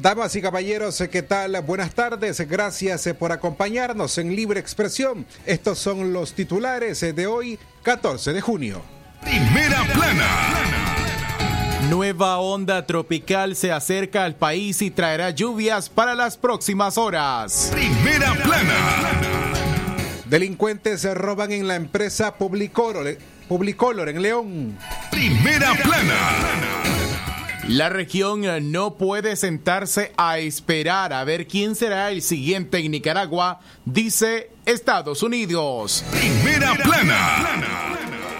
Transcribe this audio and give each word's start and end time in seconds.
Damas 0.00 0.34
y 0.34 0.40
caballeros, 0.40 1.02
¿qué 1.10 1.22
tal? 1.22 1.60
Buenas 1.60 1.94
tardes, 1.94 2.40
gracias 2.48 3.06
por 3.18 3.32
acompañarnos 3.32 4.16
en 4.16 4.34
Libre 4.34 4.58
Expresión. 4.58 5.26
Estos 5.44 5.78
son 5.78 6.14
los 6.14 6.32
titulares 6.32 7.00
de 7.00 7.26
hoy, 7.26 7.58
14 7.82 8.32
de 8.32 8.40
junio. 8.40 8.80
Primera 9.20 9.84
plana. 9.92 10.26
Nueva 11.90 12.38
onda 12.38 12.86
tropical 12.86 13.56
se 13.56 13.72
acerca 13.72 14.24
al 14.24 14.36
país 14.36 14.80
y 14.80 14.90
traerá 14.90 15.30
lluvias 15.30 15.90
para 15.90 16.14
las 16.14 16.38
próximas 16.38 16.96
horas. 16.96 17.70
Primera 17.70 18.32
plana. 18.42 19.20
Delincuentes 20.24 21.02
se 21.02 21.12
roban 21.12 21.52
en 21.52 21.68
la 21.68 21.76
empresa 21.76 22.36
Publicolor, 22.36 23.18
Publicolor 23.48 24.08
en 24.08 24.22
León. 24.22 24.78
Primera 25.10 25.74
plana. 25.74 26.99
La 27.70 27.88
región 27.88 28.42
no 28.72 28.94
puede 28.94 29.36
sentarse 29.36 30.10
a 30.16 30.38
esperar 30.40 31.12
a 31.12 31.22
ver 31.22 31.46
quién 31.46 31.76
será 31.76 32.10
el 32.10 32.20
siguiente 32.20 32.78
en 32.78 32.90
Nicaragua, 32.90 33.60
dice 33.84 34.50
Estados 34.66 35.22
Unidos. 35.22 36.04
Primera 36.10 36.74
plana. 36.74 37.96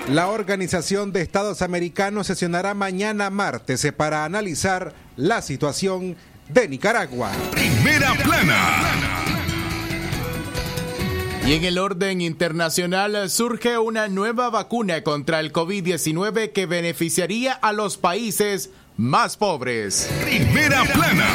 La 0.09 0.27
Organización 0.27 1.12
de 1.12 1.23
Estados 1.23 1.62
Americanos 1.62 2.27
sesionará 2.27 2.75
mañana 2.75 3.31
martes 3.31 3.86
para 3.97 4.25
analizar 4.25 4.95
la 5.14 5.42
situación 5.42 6.17
de 6.48 6.67
Nicaragua. 6.67 7.31
Primera 7.53 8.14
plana. 8.14 9.20
Y 11.47 11.55
en 11.55 11.64
el 11.64 11.78
orden 11.78 12.20
internacional 12.20 13.31
surge 13.31 13.78
una 13.78 14.08
nueva 14.08 14.51
vacuna 14.51 15.03
contra 15.03 15.41
el 15.41 15.53
COVID-19 15.53 16.53
que 16.53 16.67
beneficiaría 16.67 17.53
a 17.53 17.73
los 17.73 17.97
países 17.97 18.70
más 19.01 19.37
pobres. 19.37 20.09
Primera 20.23 20.84
plana. 20.84 21.27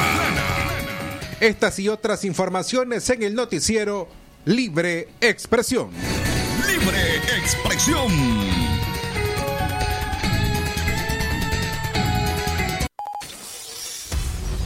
Estas 1.40 1.80
y 1.80 1.90
otras 1.90 2.24
informaciones 2.24 3.10
en 3.10 3.24
el 3.24 3.34
noticiero 3.34 4.08
Libre 4.46 5.10
Expresión. 5.20 5.90
Libre 6.68 7.18
expresión. 7.38 8.12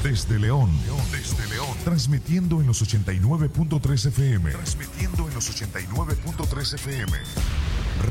Desde 0.03 0.39
León, 0.39 0.69
desde 1.11 1.47
León, 1.47 1.77
transmitiendo 1.83 2.59
en 2.61 2.67
los 2.67 2.81
89.3 2.81 4.07
FM. 4.07 4.51
Transmitiendo 4.51 5.27
en 5.27 5.33
los 5.33 5.49
89.3 5.49 6.73
FM. 6.75 7.17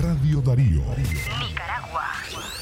Radio 0.00 0.40
Darío. 0.40 0.82
Nicaragua. 0.96 2.57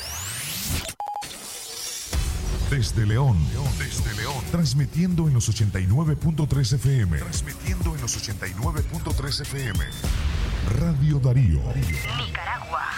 Desde 2.70 3.06
León, 3.06 3.38
desde 3.78 4.12
León, 4.20 4.42
transmitiendo 4.50 5.28
en 5.28 5.34
los 5.34 5.48
89.3 5.48 6.72
FM. 6.74 7.18
Transmitiendo 7.18 7.94
en 7.94 8.00
los 8.00 8.16
89.3 8.20 9.40
FM. 9.42 9.84
Radio 10.76 11.20
Darío. 11.20 11.60
Nicaragua. 11.76 12.90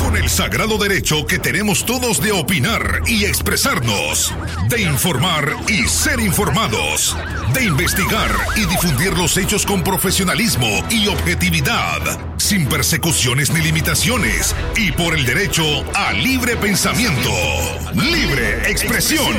Con 0.00 0.16
el 0.16 0.28
sagrado 0.28 0.78
derecho 0.78 1.24
que 1.24 1.38
tenemos 1.38 1.86
todos 1.86 2.20
de 2.20 2.32
opinar 2.32 3.02
y 3.06 3.24
expresarnos, 3.24 4.34
de 4.68 4.82
informar 4.82 5.56
y 5.68 5.86
ser 5.86 6.18
informados, 6.18 7.16
de 7.54 7.64
investigar 7.64 8.30
y 8.56 8.66
difundir 8.66 9.16
los 9.16 9.36
hechos 9.36 9.64
con 9.64 9.84
profesionalismo 9.84 10.68
y 10.90 11.06
objetividad, 11.06 12.31
sin 12.52 12.66
persecuciones 12.66 13.50
ni 13.50 13.62
limitaciones, 13.62 14.54
y 14.76 14.92
por 14.92 15.14
el 15.14 15.24
derecho 15.24 15.62
a 15.94 16.12
libre 16.12 16.54
pensamiento, 16.54 17.30
libre 17.94 18.70
expresión, 18.70 19.34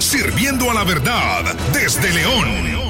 sirviendo 0.00 0.68
a 0.68 0.74
la 0.74 0.82
verdad 0.82 1.54
desde 1.72 2.12
León. 2.12 2.85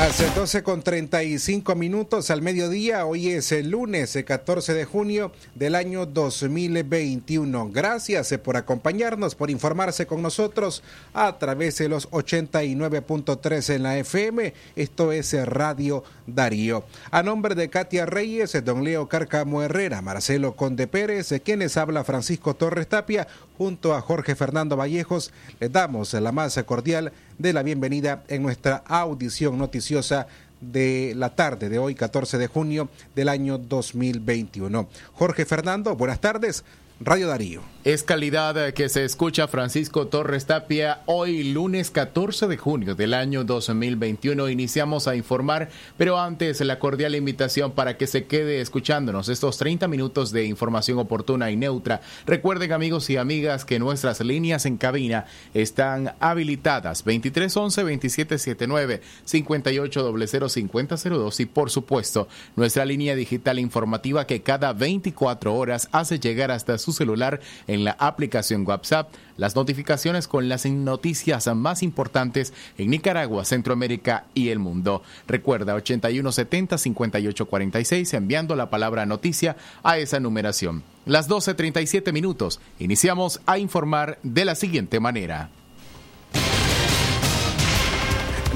Hace 0.00 0.30
12 0.30 0.62
con 0.62 0.80
35 0.80 1.74
minutos 1.74 2.30
al 2.30 2.40
mediodía, 2.40 3.04
hoy 3.04 3.28
es 3.28 3.52
el 3.52 3.68
lunes 3.68 4.16
eh, 4.16 4.24
14 4.24 4.72
de 4.72 4.86
junio 4.86 5.30
del 5.54 5.74
año 5.74 6.06
2021. 6.06 7.68
Gracias 7.70 8.32
eh, 8.32 8.38
por 8.38 8.56
acompañarnos, 8.56 9.34
por 9.34 9.50
informarse 9.50 10.06
con 10.06 10.22
nosotros 10.22 10.82
a 11.12 11.38
través 11.38 11.76
de 11.76 11.90
los 11.90 12.10
89.3 12.12 13.74
en 13.74 13.82
la 13.82 13.98
FM. 13.98 14.54
Esto 14.74 15.12
es 15.12 15.34
eh, 15.34 15.44
Radio 15.44 16.02
Darío. 16.26 16.84
A 17.10 17.22
nombre 17.22 17.54
de 17.54 17.68
Katia 17.68 18.06
Reyes, 18.06 18.54
eh, 18.54 18.62
don 18.62 18.82
Leo 18.82 19.06
Carcamo 19.06 19.62
Herrera, 19.62 20.00
Marcelo 20.00 20.56
Conde 20.56 20.86
Pérez, 20.86 21.30
quienes 21.44 21.76
habla 21.76 22.04
Francisco 22.04 22.54
Torres 22.54 22.88
Tapia, 22.88 23.28
junto 23.58 23.94
a 23.94 24.00
Jorge 24.00 24.34
Fernando 24.34 24.78
Vallejos, 24.78 25.30
les 25.60 25.70
damos 25.70 26.14
la 26.14 26.32
más 26.32 26.58
cordial 26.64 27.12
de 27.40 27.54
la 27.54 27.62
bienvenida 27.62 28.22
en 28.28 28.42
nuestra 28.42 28.82
audición 28.86 29.56
noticiosa 29.56 30.26
de 30.60 31.14
la 31.16 31.34
tarde 31.34 31.70
de 31.70 31.78
hoy, 31.78 31.94
14 31.94 32.36
de 32.36 32.48
junio 32.48 32.90
del 33.14 33.30
año 33.30 33.56
2021. 33.56 34.86
Jorge 35.14 35.46
Fernando, 35.46 35.96
buenas 35.96 36.20
tardes. 36.20 36.64
Radio 37.00 37.28
Darío. 37.28 37.62
Es 37.82 38.02
calidad 38.02 38.74
que 38.74 38.90
se 38.90 39.06
escucha 39.06 39.48
Francisco 39.48 40.08
Torres 40.08 40.44
Tapia. 40.44 41.00
Hoy, 41.06 41.44
lunes 41.44 41.90
14 41.90 42.46
de 42.46 42.58
junio 42.58 42.94
del 42.94 43.14
año 43.14 43.42
2021, 43.42 44.50
iniciamos 44.50 45.08
a 45.08 45.16
informar, 45.16 45.70
pero 45.96 46.20
antes 46.20 46.60
la 46.60 46.78
cordial 46.78 47.14
invitación 47.14 47.72
para 47.72 47.96
que 47.96 48.06
se 48.06 48.26
quede 48.26 48.60
escuchándonos 48.60 49.30
estos 49.30 49.56
30 49.56 49.88
minutos 49.88 50.30
de 50.30 50.44
información 50.44 50.98
oportuna 50.98 51.50
y 51.50 51.56
neutra. 51.56 52.02
Recuerden, 52.26 52.72
amigos 52.72 53.08
y 53.08 53.16
amigas, 53.16 53.64
que 53.64 53.78
nuestras 53.78 54.20
líneas 54.20 54.66
en 54.66 54.76
cabina 54.76 55.24
están 55.54 56.12
habilitadas 56.20 57.06
2311-2779, 57.06 59.00
5800-5002 59.26 61.40
y, 61.40 61.46
por 61.46 61.70
supuesto, 61.70 62.28
nuestra 62.56 62.84
línea 62.84 63.14
digital 63.14 63.58
informativa 63.58 64.26
que 64.26 64.42
cada 64.42 64.74
24 64.74 65.54
horas 65.54 65.88
hace 65.92 66.20
llegar 66.20 66.50
hasta 66.50 66.76
su 66.76 66.92
celular 66.92 67.40
en 67.70 67.84
la 67.84 67.96
aplicación 67.98 68.66
WhatsApp 68.66 69.12
las 69.36 69.54
notificaciones 69.54 70.26
con 70.28 70.48
las 70.48 70.64
noticias 70.66 71.46
más 71.54 71.82
importantes 71.82 72.54
en 72.76 72.90
Nicaragua, 72.90 73.44
Centroamérica 73.44 74.24
y 74.34 74.48
el 74.48 74.58
mundo. 74.58 75.02
Recuerda 75.26 75.76
8170-5846 75.76 78.14
enviando 78.14 78.56
la 78.56 78.70
palabra 78.70 79.06
noticia 79.06 79.56
a 79.82 79.98
esa 79.98 80.18
numeración. 80.20 80.82
Las 81.06 81.30
12.37 81.30 82.12
minutos. 82.12 82.60
Iniciamos 82.78 83.40
a 83.46 83.56
informar 83.58 84.18
de 84.22 84.44
la 84.44 84.54
siguiente 84.56 85.00
manera. 85.00 85.48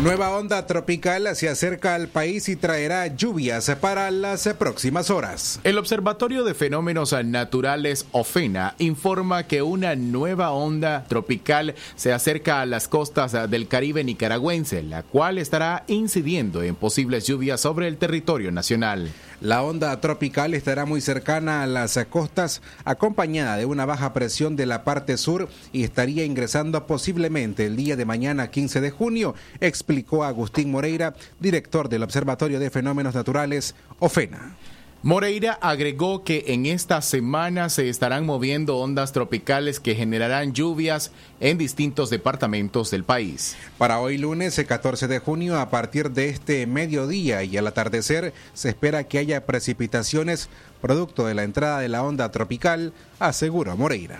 Nueva 0.03 0.37
onda 0.37 0.67
tropical 0.67 1.29
se 1.37 1.49
acerca 1.49 1.95
al 1.95 2.09
país 2.09 2.49
y 2.49 2.57
traerá 2.57 3.07
lluvias 3.07 3.71
para 3.81 4.11
las 4.11 4.49
próximas 4.59 5.09
horas. 5.09 5.61
El 5.63 5.79
Observatorio 5.79 6.43
de 6.43 6.53
Fenómenos 6.53 7.15
Naturales 7.25 8.05
OFENA 8.11 8.75
informa 8.79 9.45
que 9.47 9.63
una 9.63 9.95
nueva 9.95 10.51
onda 10.51 11.05
tropical 11.05 11.77
se 11.95 12.13
acerca 12.13 12.61
a 12.61 12.67
las 12.67 12.89
costas 12.89 13.49
del 13.49 13.69
Caribe 13.69 14.03
nicaragüense, 14.03 14.83
la 14.83 15.05
cual 15.05 15.39
estará 15.39 15.85
incidiendo 15.87 16.65
en 16.65 16.75
posibles 16.75 17.29
lluvias 17.29 17.61
sobre 17.61 17.87
el 17.87 17.97
territorio 17.97 18.51
nacional. 18.51 19.13
La 19.41 19.63
onda 19.63 20.01
tropical 20.01 20.55
estará 20.55 20.87
muy 20.87 21.03
cercana 21.03 21.63
a 21.63 21.67
las 21.67 21.99
costas, 22.09 22.63
acompañada 22.85 23.57
de 23.59 23.67
una 23.67 23.85
baja 23.85 24.13
presión 24.13 24.57
de 24.57 24.65
la 24.65 24.85
parte 24.85 25.19
sur 25.19 25.49
y 25.73 25.85
estaría 25.85 26.25
ingresando 26.25 26.87
posiblemente 26.87 27.67
el 27.67 27.77
día 27.77 27.95
de 27.95 28.07
mañana 28.07 28.51
15 28.51 28.81
de 28.81 28.91
junio, 28.91 29.35
explicó 29.85 30.25
Agustín 30.25 30.71
Moreira, 30.71 31.15
director 31.39 31.91
del 31.91 32.03
Observatorio 32.03 32.59
de 32.59 32.71
Fenómenos 32.71 33.15
Naturales, 33.15 33.75
OFENA. 33.99 34.57
Moreira 35.03 35.59
agregó 35.61 36.25
que 36.25 36.45
en 36.47 36.65
esta 36.65 37.03
semana 37.03 37.69
se 37.69 37.91
estarán 37.91 38.25
moviendo 38.25 38.79
ondas 38.79 39.13
tropicales 39.13 39.79
que 39.79 39.95
generarán 39.95 40.55
lluvias 40.55 41.13
en 41.41 41.59
distintos 41.59 42.09
departamentos 42.09 42.91
del 42.91 43.05
país. 43.05 43.55
Para 43.77 44.01
hoy 44.01 44.17
lunes, 44.17 44.59
el 44.59 44.65
14 44.65 45.07
de 45.07 45.19
junio, 45.19 45.61
a 45.61 45.69
partir 45.69 46.13
de 46.13 46.31
este 46.31 46.67
mediodía 46.67 47.45
y 47.45 47.59
al 47.59 47.67
atardecer, 47.67 48.33
se 48.55 48.71
espera 48.71 49.05
que 49.05 49.19
haya 49.19 49.45
precipitaciones 49.45 50.49
producto 50.85 51.25
de 51.25 51.33
la 51.33 51.45
entrada 51.45 51.81
de 51.81 51.89
la 51.89 52.03
onda 52.03 52.31
tropical, 52.31 52.93
aseguró 53.19 53.75
Moreira. 53.75 54.19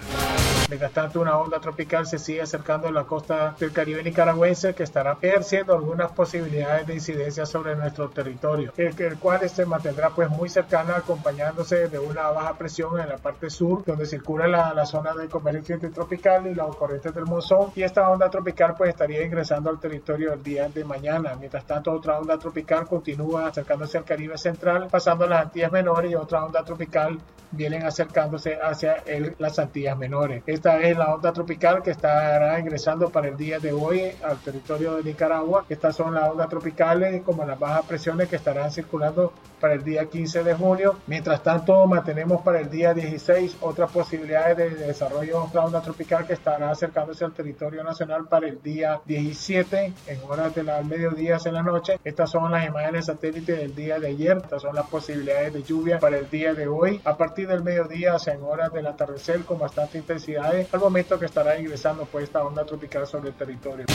Mientras 0.71 0.93
tanto, 0.93 1.21
una 1.21 1.37
onda 1.37 1.61
tropical 1.61 2.07
se 2.07 2.19
sigue 2.19 2.41
acercando 2.41 2.89
a 2.89 2.91
la 2.91 3.05
costa 3.05 3.55
del 3.61 3.71
Caribe 3.71 4.03
nicaragüense 4.03 4.75
que 4.75 4.83
estará 4.83 5.19
ejerciendo 5.21 5.75
algunas 5.75 6.11
posibilidades 6.13 6.87
de 6.87 6.95
incidencia 6.95 7.45
sobre 7.45 7.77
nuestro 7.77 8.09
territorio, 8.09 8.73
el, 8.79 8.99
el 8.99 9.19
cual 9.19 9.47
se 9.49 9.67
mantendrá 9.67 10.11
pues 10.11 10.31
muy 10.31 10.49
cercana 10.49 10.97
acompañándose 10.97 11.89
de 11.89 11.99
una 11.99 12.31
baja 12.31 12.57
presión 12.57 12.99
en 12.99 13.11
la 13.11 13.19
parte 13.19 13.51
sur 13.51 13.85
donde 13.85 14.07
circula 14.07 14.49
la, 14.49 14.73
la 14.73 14.87
zona 14.87 15.13
de 15.13 15.29
convergencia 15.29 15.79
tropical 15.91 16.47
y 16.47 16.55
las 16.55 16.75
corrientes 16.77 17.15
del 17.15 17.27
monzón 17.27 17.73
y 17.77 17.83
esta 17.83 18.09
onda 18.09 18.31
tropical 18.31 18.75
pues 18.77 18.89
estaría 18.89 19.23
ingresando 19.23 19.69
al 19.69 19.79
territorio 19.79 20.33
el 20.33 20.43
día 20.43 20.69
de 20.71 20.83
mañana. 20.83 21.35
Mientras 21.39 21.67
tanto, 21.67 21.93
otra 21.93 22.19
onda 22.19 22.39
tropical 22.39 22.87
continúa 22.87 23.49
acercándose 23.49 23.99
al 23.99 24.05
Caribe 24.05 24.39
central, 24.39 24.89
pasando 24.91 25.27
las 25.27 25.43
Antillas 25.43 25.71
menores 25.71 26.11
y 26.11 26.15
otra 26.15 26.43
onda 26.43 26.54
tropical 26.63 27.19
vienen 27.57 27.85
acercándose 27.85 28.59
hacia 28.61 28.95
el, 29.07 29.35
las 29.39 29.59
Antillas 29.59 29.97
menores. 29.97 30.43
Esta 30.47 30.81
es 30.81 30.97
la 30.97 31.15
onda 31.15 31.33
tropical 31.33 31.83
que 31.83 31.91
estará 31.91 32.59
ingresando 32.59 33.11
para 33.11 33.29
el 33.29 33.37
día 33.37 33.59
de 33.59 33.73
hoy 33.73 34.13
al 34.23 34.39
territorio 34.39 34.97
de 34.97 35.05
Nicaragua. 35.05 35.65
Estas 35.69 35.97
son 35.97 36.15
las 36.15 36.31
ondas 36.31 36.49
tropicales 36.49 37.23
como 37.23 37.45
las 37.45 37.59
bajas 37.59 37.87
presiones 37.87 38.29
que 38.29 38.37
estarán 38.37 38.71
circulando 38.71 39.33
para 39.61 39.75
el 39.75 39.85
día 39.85 40.07
15 40.07 40.45
de 40.45 40.55
junio. 40.55 40.97
Mientras 41.07 41.43
tanto, 41.43 41.87
mantenemos 41.87 42.43
para 42.43 42.61
el 42.61 42.69
día 42.69 42.93
16 42.93 43.59
otras 43.61 43.91
posibilidades 43.91 44.57
de, 44.57 44.87
desarrollo 44.87 45.25
de 45.25 45.35
otra 45.35 45.65
onda 45.65 45.81
tropical 45.81 46.27
que 46.27 46.35
estará 46.35 46.71
acercándose 46.71 47.25
al 47.25 47.33
territorio 47.33 47.83
nacional 47.83 48.27
para 48.27 48.49
el 48.49 48.61
día 48.63 49.01
17 49.07 49.93
en 50.07 50.19
horas 50.29 50.55
de 50.55 50.65
la 50.65 50.83
mediodía 50.83 51.39
en 51.45 51.55
la 51.55 51.63
noche. 51.63 51.99
Estas 52.05 52.31
son 52.31 52.51
las 52.51 52.67
imágenes 52.67 53.07
satélites 53.07 53.59
del 53.59 53.75
día 53.75 53.99
de 53.99 54.09
ayer. 54.09 54.37
Estas 54.37 54.63
son 54.63 54.75
las 54.75 54.87
posibilidades 54.87 55.53
de 55.53 55.63
lluvia 55.63 55.99
para 55.99 56.19
el 56.19 56.29
día 56.29 56.44
de 56.53 56.67
hoy. 56.67 57.01
A 57.05 57.17
partir 57.17 57.49
del 57.49 57.63
mediodía 57.63 58.17
hacia 58.17 58.35
en 58.35 58.43
horas 58.43 58.73
del 58.73 58.87
atardecer 58.87 59.45
con 59.45 59.59
bastante 59.59 59.97
intensidad 59.97 60.53
al 60.71 60.81
momento 60.81 61.19
que 61.19 61.27
estará 61.27 61.59
ingresando 61.59 62.05
pues 62.05 62.25
esta 62.25 62.45
onda 62.45 62.67
tropical 62.67 63.07
sobre 63.07 63.31
el 63.31 63.35
territorio. 63.35 63.87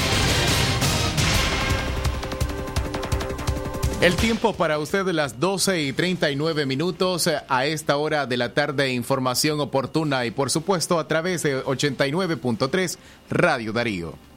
El 4.01 4.15
tiempo 4.15 4.53
para 4.53 4.79
usted 4.79 5.05
las 5.07 5.41
12 5.41 5.81
y 5.81 5.91
39 5.91 6.65
minutos 6.65 7.27
a 7.27 7.65
esta 7.65 7.97
hora 7.97 8.25
de 8.25 8.37
la 8.37 8.53
tarde, 8.53 8.93
información 8.93 9.59
oportuna 9.59 10.25
y 10.25 10.31
por 10.31 10.49
supuesto 10.49 10.99
a 10.99 11.07
través 11.09 11.43
de 11.43 11.61
89.3 11.61 12.97
Radio 13.29 13.73
Darío. 13.73 14.28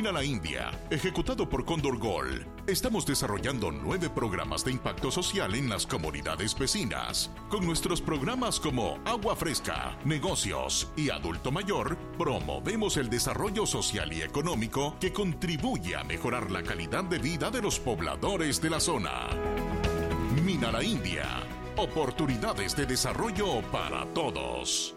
Mina 0.00 0.12
la 0.12 0.24
India, 0.24 0.70
ejecutado 0.88 1.46
por 1.46 1.66
Condor 1.66 1.98
Gold, 1.98 2.46
estamos 2.66 3.04
desarrollando 3.04 3.70
nueve 3.70 4.08
programas 4.08 4.64
de 4.64 4.70
impacto 4.70 5.10
social 5.10 5.54
en 5.54 5.68
las 5.68 5.86
comunidades 5.86 6.58
vecinas. 6.58 7.30
Con 7.50 7.66
nuestros 7.66 8.00
programas 8.00 8.58
como 8.58 8.98
Agua 9.04 9.36
Fresca, 9.36 9.98
Negocios 10.06 10.90
y 10.96 11.10
Adulto 11.10 11.52
Mayor, 11.52 11.98
promovemos 12.16 12.96
el 12.96 13.10
desarrollo 13.10 13.66
social 13.66 14.10
y 14.14 14.22
económico 14.22 14.96
que 14.98 15.12
contribuye 15.12 15.94
a 15.96 16.02
mejorar 16.02 16.50
la 16.50 16.62
calidad 16.62 17.04
de 17.04 17.18
vida 17.18 17.50
de 17.50 17.60
los 17.60 17.78
pobladores 17.78 18.58
de 18.62 18.70
la 18.70 18.80
zona. 18.80 19.28
Mina 20.42 20.72
la 20.72 20.82
India, 20.82 21.26
oportunidades 21.76 22.74
de 22.74 22.86
desarrollo 22.86 23.60
para 23.70 24.06
todos. 24.14 24.96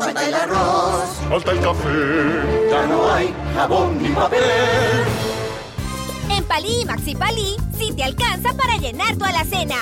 Falta 0.00 0.26
el 0.26 0.34
arroz. 0.34 1.04
Falta 1.28 1.52
el 1.52 1.60
café. 1.60 2.70
Ya 2.70 2.86
no 2.86 3.12
hay 3.12 3.34
jabón 3.54 4.02
ni 4.02 4.08
papel. 4.08 4.40
En 6.30 6.44
Palí 6.44 6.80
y 6.80 6.84
Maxi 6.86 7.14
Palí, 7.14 7.56
sí 7.76 7.92
te 7.94 8.04
alcanza 8.04 8.54
para 8.54 8.76
llenar 8.78 9.14
tu 9.16 9.24
alacena. 9.24 9.76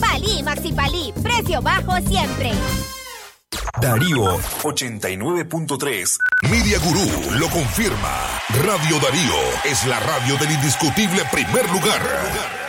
Palí 0.00 0.38
y 0.38 0.42
Maxi 0.42 0.72
Palí, 0.72 1.12
precio 1.22 1.60
bajo 1.60 1.98
siempre. 2.06 2.52
Darío 3.80 4.38
89.3. 4.62 6.18
Media 6.50 6.78
Gurú 6.78 7.38
lo 7.38 7.48
confirma. 7.50 8.40
Radio 8.64 8.98
Darío 9.00 9.36
es 9.64 9.86
la 9.86 10.00
radio 10.00 10.38
del 10.38 10.50
indiscutible 10.52 11.22
primer 11.30 11.70
lugar. 11.70 12.67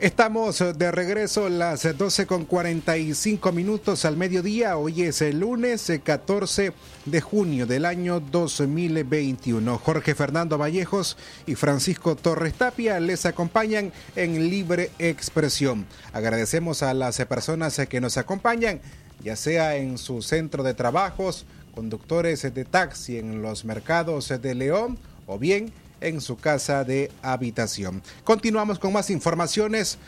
Estamos 0.00 0.64
de 0.78 0.90
regreso 0.90 1.50
las 1.50 1.82
12 1.82 2.26
con 2.26 2.46
45 2.46 3.52
minutos 3.52 4.06
al 4.06 4.16
mediodía. 4.16 4.78
Hoy 4.78 5.02
es 5.02 5.20
el 5.20 5.40
lunes 5.40 5.92
14 6.02 6.72
de 7.04 7.20
junio 7.20 7.66
del 7.66 7.84
año 7.84 8.18
2021. 8.18 9.76
Jorge 9.76 10.14
Fernando 10.14 10.56
Vallejos 10.56 11.18
y 11.44 11.54
Francisco 11.54 12.16
Torres 12.16 12.54
Tapia 12.54 12.98
les 12.98 13.26
acompañan 13.26 13.92
en 14.16 14.48
libre 14.48 14.90
expresión. 14.98 15.84
Agradecemos 16.14 16.82
a 16.82 16.94
las 16.94 17.18
personas 17.26 17.78
que 17.86 18.00
nos 18.00 18.16
acompañan, 18.16 18.80
ya 19.22 19.36
sea 19.36 19.76
en 19.76 19.98
su 19.98 20.22
centro 20.22 20.62
de 20.62 20.72
trabajos, 20.72 21.44
conductores 21.74 22.40
de 22.40 22.64
taxi 22.64 23.18
en 23.18 23.42
los 23.42 23.66
mercados 23.66 24.28
de 24.28 24.54
León 24.54 24.98
o 25.26 25.38
bien 25.38 25.74
en 26.00 26.20
su 26.20 26.36
casa 26.36 26.84
de 26.84 27.10
habitación. 27.22 28.02
Continuamos 28.24 28.78
con 28.78 28.92
más 28.92 29.10
informaciones. 29.10 29.98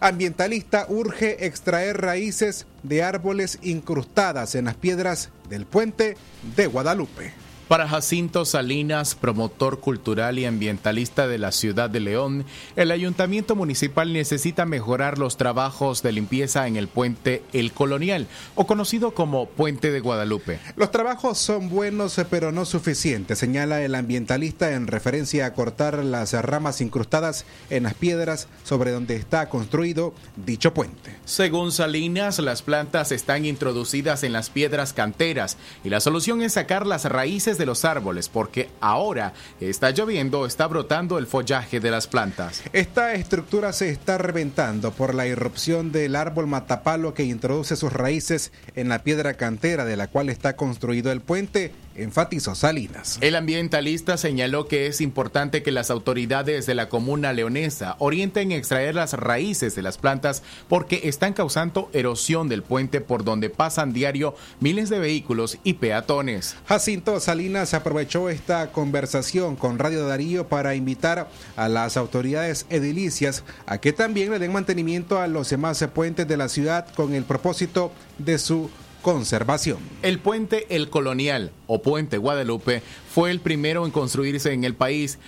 Ambientalista 0.00 0.86
urge 0.88 1.46
extraer 1.46 2.00
raíces 2.00 2.66
de 2.82 3.02
árboles 3.02 3.58
incrustadas 3.62 4.54
en 4.54 4.66
las 4.66 4.76
piedras 4.76 5.30
del 5.48 5.66
puente 5.66 6.16
de 6.56 6.66
Guadalupe. 6.66 7.47
Para 7.68 7.86
Jacinto 7.86 8.46
Salinas, 8.46 9.14
promotor 9.14 9.80
cultural 9.80 10.38
y 10.38 10.46
ambientalista 10.46 11.28
de 11.28 11.36
la 11.36 11.52
ciudad 11.52 11.90
de 11.90 12.00
León, 12.00 12.46
el 12.76 12.90
ayuntamiento 12.90 13.56
municipal 13.56 14.10
necesita 14.14 14.64
mejorar 14.64 15.18
los 15.18 15.36
trabajos 15.36 16.02
de 16.02 16.12
limpieza 16.12 16.66
en 16.66 16.76
el 16.76 16.88
puente 16.88 17.42
El 17.52 17.72
Colonial, 17.72 18.26
o 18.54 18.66
conocido 18.66 19.12
como 19.12 19.50
Puente 19.50 19.90
de 19.90 20.00
Guadalupe. 20.00 20.60
Los 20.76 20.90
trabajos 20.90 21.36
son 21.36 21.68
buenos 21.68 22.18
pero 22.30 22.52
no 22.52 22.64
suficientes, 22.64 23.38
señala 23.38 23.82
el 23.82 23.94
ambientalista 23.94 24.72
en 24.72 24.86
referencia 24.86 25.44
a 25.44 25.52
cortar 25.52 26.02
las 26.02 26.32
ramas 26.32 26.80
incrustadas 26.80 27.44
en 27.68 27.82
las 27.82 27.92
piedras 27.92 28.48
sobre 28.64 28.92
donde 28.92 29.16
está 29.16 29.50
construido 29.50 30.14
dicho 30.36 30.72
puente. 30.72 31.16
Según 31.26 31.70
Salinas, 31.72 32.38
las 32.38 32.62
plantas 32.62 33.12
están 33.12 33.44
introducidas 33.44 34.22
en 34.22 34.32
las 34.32 34.48
piedras 34.48 34.94
canteras 34.94 35.58
y 35.84 35.90
la 35.90 36.00
solución 36.00 36.40
es 36.40 36.54
sacar 36.54 36.86
las 36.86 37.04
raíces 37.04 37.57
de 37.58 37.66
los 37.66 37.84
árboles 37.84 38.28
porque 38.28 38.70
ahora 38.80 39.34
está 39.60 39.90
lloviendo, 39.90 40.46
está 40.46 40.66
brotando 40.66 41.18
el 41.18 41.26
follaje 41.26 41.80
de 41.80 41.90
las 41.90 42.06
plantas. 42.06 42.62
Esta 42.72 43.14
estructura 43.14 43.72
se 43.72 43.90
está 43.90 44.16
reventando 44.18 44.92
por 44.92 45.14
la 45.14 45.26
irrupción 45.26 45.92
del 45.92 46.16
árbol 46.16 46.46
matapalo 46.46 47.14
que 47.14 47.24
introduce 47.24 47.76
sus 47.76 47.92
raíces 47.92 48.52
en 48.74 48.88
la 48.88 49.00
piedra 49.00 49.34
cantera 49.34 49.84
de 49.84 49.96
la 49.96 50.08
cual 50.08 50.28
está 50.28 50.56
construido 50.56 51.12
el 51.12 51.20
puente 51.20 51.72
enfatizó 52.02 52.54
Salinas. 52.54 53.18
El 53.20 53.36
ambientalista 53.36 54.16
señaló 54.16 54.66
que 54.66 54.86
es 54.86 55.00
importante 55.00 55.62
que 55.62 55.72
las 55.72 55.90
autoridades 55.90 56.66
de 56.66 56.74
la 56.74 56.88
comuna 56.88 57.32
leonesa 57.32 57.96
orienten 57.98 58.52
a 58.52 58.56
extraer 58.56 58.94
las 58.94 59.14
raíces 59.14 59.74
de 59.74 59.82
las 59.82 59.98
plantas 59.98 60.42
porque 60.68 61.02
están 61.04 61.32
causando 61.32 61.90
erosión 61.92 62.48
del 62.48 62.62
puente 62.62 63.00
por 63.00 63.24
donde 63.24 63.50
pasan 63.50 63.92
diario 63.92 64.34
miles 64.60 64.88
de 64.88 64.98
vehículos 64.98 65.58
y 65.64 65.74
peatones. 65.74 66.56
Jacinto 66.66 67.18
Salinas 67.20 67.74
aprovechó 67.74 68.28
esta 68.28 68.72
conversación 68.72 69.56
con 69.56 69.78
Radio 69.78 70.06
Darío 70.06 70.48
para 70.48 70.74
invitar 70.74 71.28
a 71.56 71.68
las 71.68 71.96
autoridades 71.96 72.66
edilicias 72.70 73.44
a 73.66 73.78
que 73.78 73.92
también 73.92 74.30
le 74.30 74.38
den 74.38 74.52
mantenimiento 74.52 75.20
a 75.20 75.26
los 75.26 75.50
demás 75.50 75.84
puentes 75.94 76.26
de 76.26 76.36
la 76.36 76.48
ciudad 76.48 76.86
con 76.94 77.14
el 77.14 77.24
propósito 77.24 77.92
de 78.18 78.38
su 78.38 78.70
conservación. 79.02 79.78
El 80.02 80.18
puente 80.18 80.66
El 80.74 80.90
Colonial 80.90 81.52
o 81.66 81.82
Puente 81.82 82.18
Guadalupe 82.18 82.82
fue 83.12 83.30
el 83.30 83.40
primero 83.40 83.84
en 83.84 83.90
construirse 83.90 84.52
en 84.52 84.64
el 84.64 84.74
país, 84.74 85.18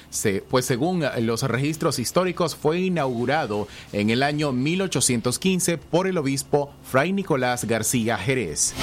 pues 0.49 0.65
según 0.65 1.05
los 1.21 1.43
registros 1.43 1.99
históricos 1.99 2.57
fue 2.57 2.81
inaugurado 2.81 3.69
en 3.93 4.11
el 4.11 4.23
año 4.23 4.53
1815 4.53 5.79
por 5.79 6.07
el 6.07 6.19
obispo 6.19 6.73
Fray 6.83 7.13
Nicolás 7.13 7.65
García 7.65 8.17
Jerez. 8.17 8.75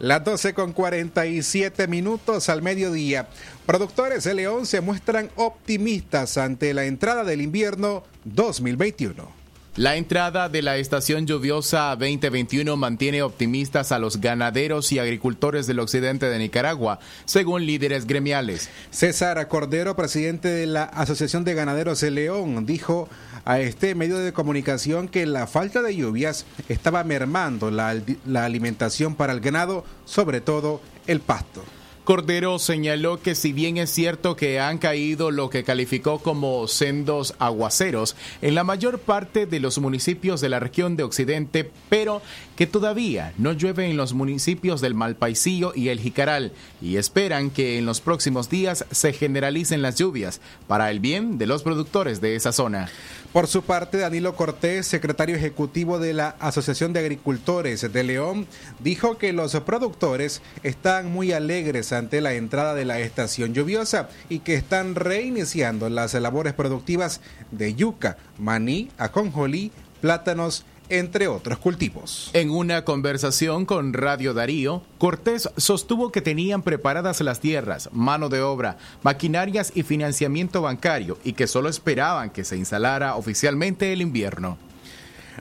Las 0.00 0.24
12 0.24 0.54
con 0.54 0.72
47 0.72 1.86
minutos 1.86 2.48
al 2.48 2.62
mediodía. 2.62 3.28
Productores 3.66 4.24
de 4.24 4.32
León 4.32 4.64
se 4.64 4.80
muestran 4.80 5.28
optimistas 5.36 6.38
ante 6.38 6.72
la 6.72 6.86
entrada 6.86 7.22
del 7.22 7.42
invierno 7.42 8.02
2021. 8.24 9.39
La 9.80 9.96
entrada 9.96 10.50
de 10.50 10.60
la 10.60 10.76
estación 10.76 11.26
lluviosa 11.26 11.96
2021 11.96 12.76
mantiene 12.76 13.22
optimistas 13.22 13.92
a 13.92 13.98
los 13.98 14.20
ganaderos 14.20 14.92
y 14.92 14.98
agricultores 14.98 15.66
del 15.66 15.78
occidente 15.78 16.26
de 16.28 16.38
Nicaragua, 16.38 16.98
según 17.24 17.64
líderes 17.64 18.06
gremiales. 18.06 18.68
César 18.90 19.48
Cordero, 19.48 19.96
presidente 19.96 20.48
de 20.48 20.66
la 20.66 20.82
Asociación 20.82 21.44
de 21.44 21.54
Ganaderos 21.54 21.98
de 22.02 22.10
León, 22.10 22.66
dijo 22.66 23.08
a 23.46 23.58
este 23.58 23.94
medio 23.94 24.18
de 24.18 24.34
comunicación 24.34 25.08
que 25.08 25.24
la 25.24 25.46
falta 25.46 25.80
de 25.80 25.96
lluvias 25.96 26.44
estaba 26.68 27.02
mermando 27.02 27.70
la, 27.70 27.98
la 28.26 28.44
alimentación 28.44 29.14
para 29.14 29.32
el 29.32 29.40
ganado, 29.40 29.86
sobre 30.04 30.42
todo 30.42 30.82
el 31.06 31.20
pasto. 31.20 31.64
Cordero 32.10 32.58
señaló 32.58 33.22
que 33.22 33.36
si 33.36 33.52
bien 33.52 33.76
es 33.76 33.88
cierto 33.88 34.34
que 34.34 34.58
han 34.58 34.78
caído 34.78 35.30
lo 35.30 35.48
que 35.48 35.62
calificó 35.62 36.18
como 36.18 36.66
sendos 36.66 37.36
aguaceros 37.38 38.16
en 38.42 38.56
la 38.56 38.64
mayor 38.64 38.98
parte 38.98 39.46
de 39.46 39.60
los 39.60 39.78
municipios 39.78 40.40
de 40.40 40.48
la 40.48 40.58
región 40.58 40.96
de 40.96 41.04
Occidente, 41.04 41.70
pero 41.88 42.20
que 42.56 42.66
todavía 42.66 43.32
no 43.38 43.52
llueve 43.52 43.88
en 43.88 43.96
los 43.96 44.12
municipios 44.12 44.80
del 44.80 44.94
Malpaisillo 44.94 45.72
y 45.72 45.90
el 45.90 46.00
Jicaral, 46.00 46.50
y 46.82 46.96
esperan 46.96 47.48
que 47.48 47.78
en 47.78 47.86
los 47.86 48.00
próximos 48.00 48.50
días 48.50 48.84
se 48.90 49.12
generalicen 49.12 49.80
las 49.80 49.94
lluvias 49.94 50.40
para 50.66 50.90
el 50.90 50.98
bien 50.98 51.38
de 51.38 51.46
los 51.46 51.62
productores 51.62 52.20
de 52.20 52.34
esa 52.34 52.50
zona. 52.50 52.90
Por 53.32 53.46
su 53.46 53.62
parte, 53.62 53.98
Danilo 53.98 54.34
Cortés, 54.34 54.88
secretario 54.88 55.36
ejecutivo 55.36 56.00
de 56.00 56.12
la 56.12 56.30
Asociación 56.40 56.92
de 56.92 56.98
Agricultores 56.98 57.92
de 57.92 58.02
León, 58.02 58.48
dijo 58.80 59.18
que 59.18 59.32
los 59.32 59.54
productores 59.60 60.42
están 60.64 61.12
muy 61.12 61.30
alegres 61.30 61.92
ante 62.00 62.20
la 62.20 62.34
entrada 62.34 62.74
de 62.74 62.84
la 62.84 62.98
estación 62.98 63.54
lluviosa 63.54 64.08
y 64.28 64.40
que 64.40 64.54
están 64.54 64.96
reiniciando 64.96 65.88
las 65.88 66.14
labores 66.14 66.54
productivas 66.54 67.20
de 67.52 67.74
yuca, 67.74 68.16
maní, 68.38 68.90
ajonjolí, 68.98 69.70
plátanos 70.00 70.64
entre 70.88 71.28
otros 71.28 71.58
cultivos. 71.58 72.30
En 72.32 72.50
una 72.50 72.84
conversación 72.84 73.64
con 73.64 73.92
Radio 73.92 74.34
Darío, 74.34 74.82
Cortés 74.98 75.48
sostuvo 75.56 76.10
que 76.10 76.20
tenían 76.20 76.62
preparadas 76.62 77.20
las 77.20 77.40
tierras, 77.40 77.88
mano 77.92 78.28
de 78.28 78.42
obra, 78.42 78.76
maquinarias 79.02 79.72
y 79.74 79.84
financiamiento 79.84 80.62
bancario 80.62 81.16
y 81.22 81.34
que 81.34 81.46
solo 81.46 81.68
esperaban 81.68 82.30
que 82.30 82.44
se 82.44 82.56
instalara 82.56 83.14
oficialmente 83.14 83.92
el 83.92 84.02
invierno. 84.02 84.58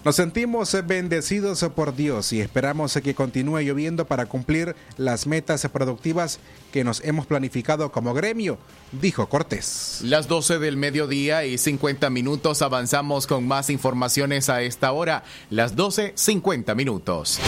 Nos 0.05 0.15
sentimos 0.15 0.77
bendecidos 0.87 1.65
por 1.75 1.93
Dios 1.93 2.31
y 2.31 2.39
esperamos 2.39 2.97
que 3.03 3.13
continúe 3.13 3.59
lloviendo 3.59 4.05
para 4.05 4.27
cumplir 4.27 4.75
las 4.95 5.27
metas 5.27 5.67
productivas 5.67 6.39
que 6.71 6.85
nos 6.85 7.03
hemos 7.03 7.25
planificado 7.25 7.91
como 7.91 8.13
gremio, 8.13 8.57
dijo 8.93 9.27
Cortés. 9.27 9.99
Las 10.03 10.29
12 10.29 10.59
del 10.59 10.77
mediodía 10.77 11.43
y 11.43 11.57
50 11.57 12.09
minutos 12.09 12.61
avanzamos 12.61 13.27
con 13.27 13.45
más 13.45 13.69
informaciones 13.69 14.47
a 14.47 14.61
esta 14.61 14.93
hora, 14.93 15.23
las 15.49 15.75
12, 15.75 16.13
50 16.15 16.75
minutos. 16.75 17.39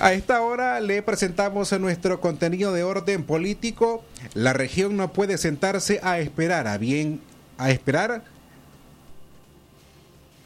A 0.00 0.14
esta 0.14 0.40
hora 0.40 0.80
le 0.80 1.02
presentamos 1.02 1.78
nuestro 1.78 2.22
contenido 2.22 2.72
de 2.72 2.82
orden 2.82 3.22
político. 3.22 4.02
La 4.34 4.52
región 4.52 4.96
no 4.96 5.12
puede 5.12 5.38
sentarse 5.38 6.00
a 6.02 6.18
esperar 6.18 6.66
a 6.66 6.78
bien 6.78 7.20
a 7.58 7.70
esperar 7.70 8.24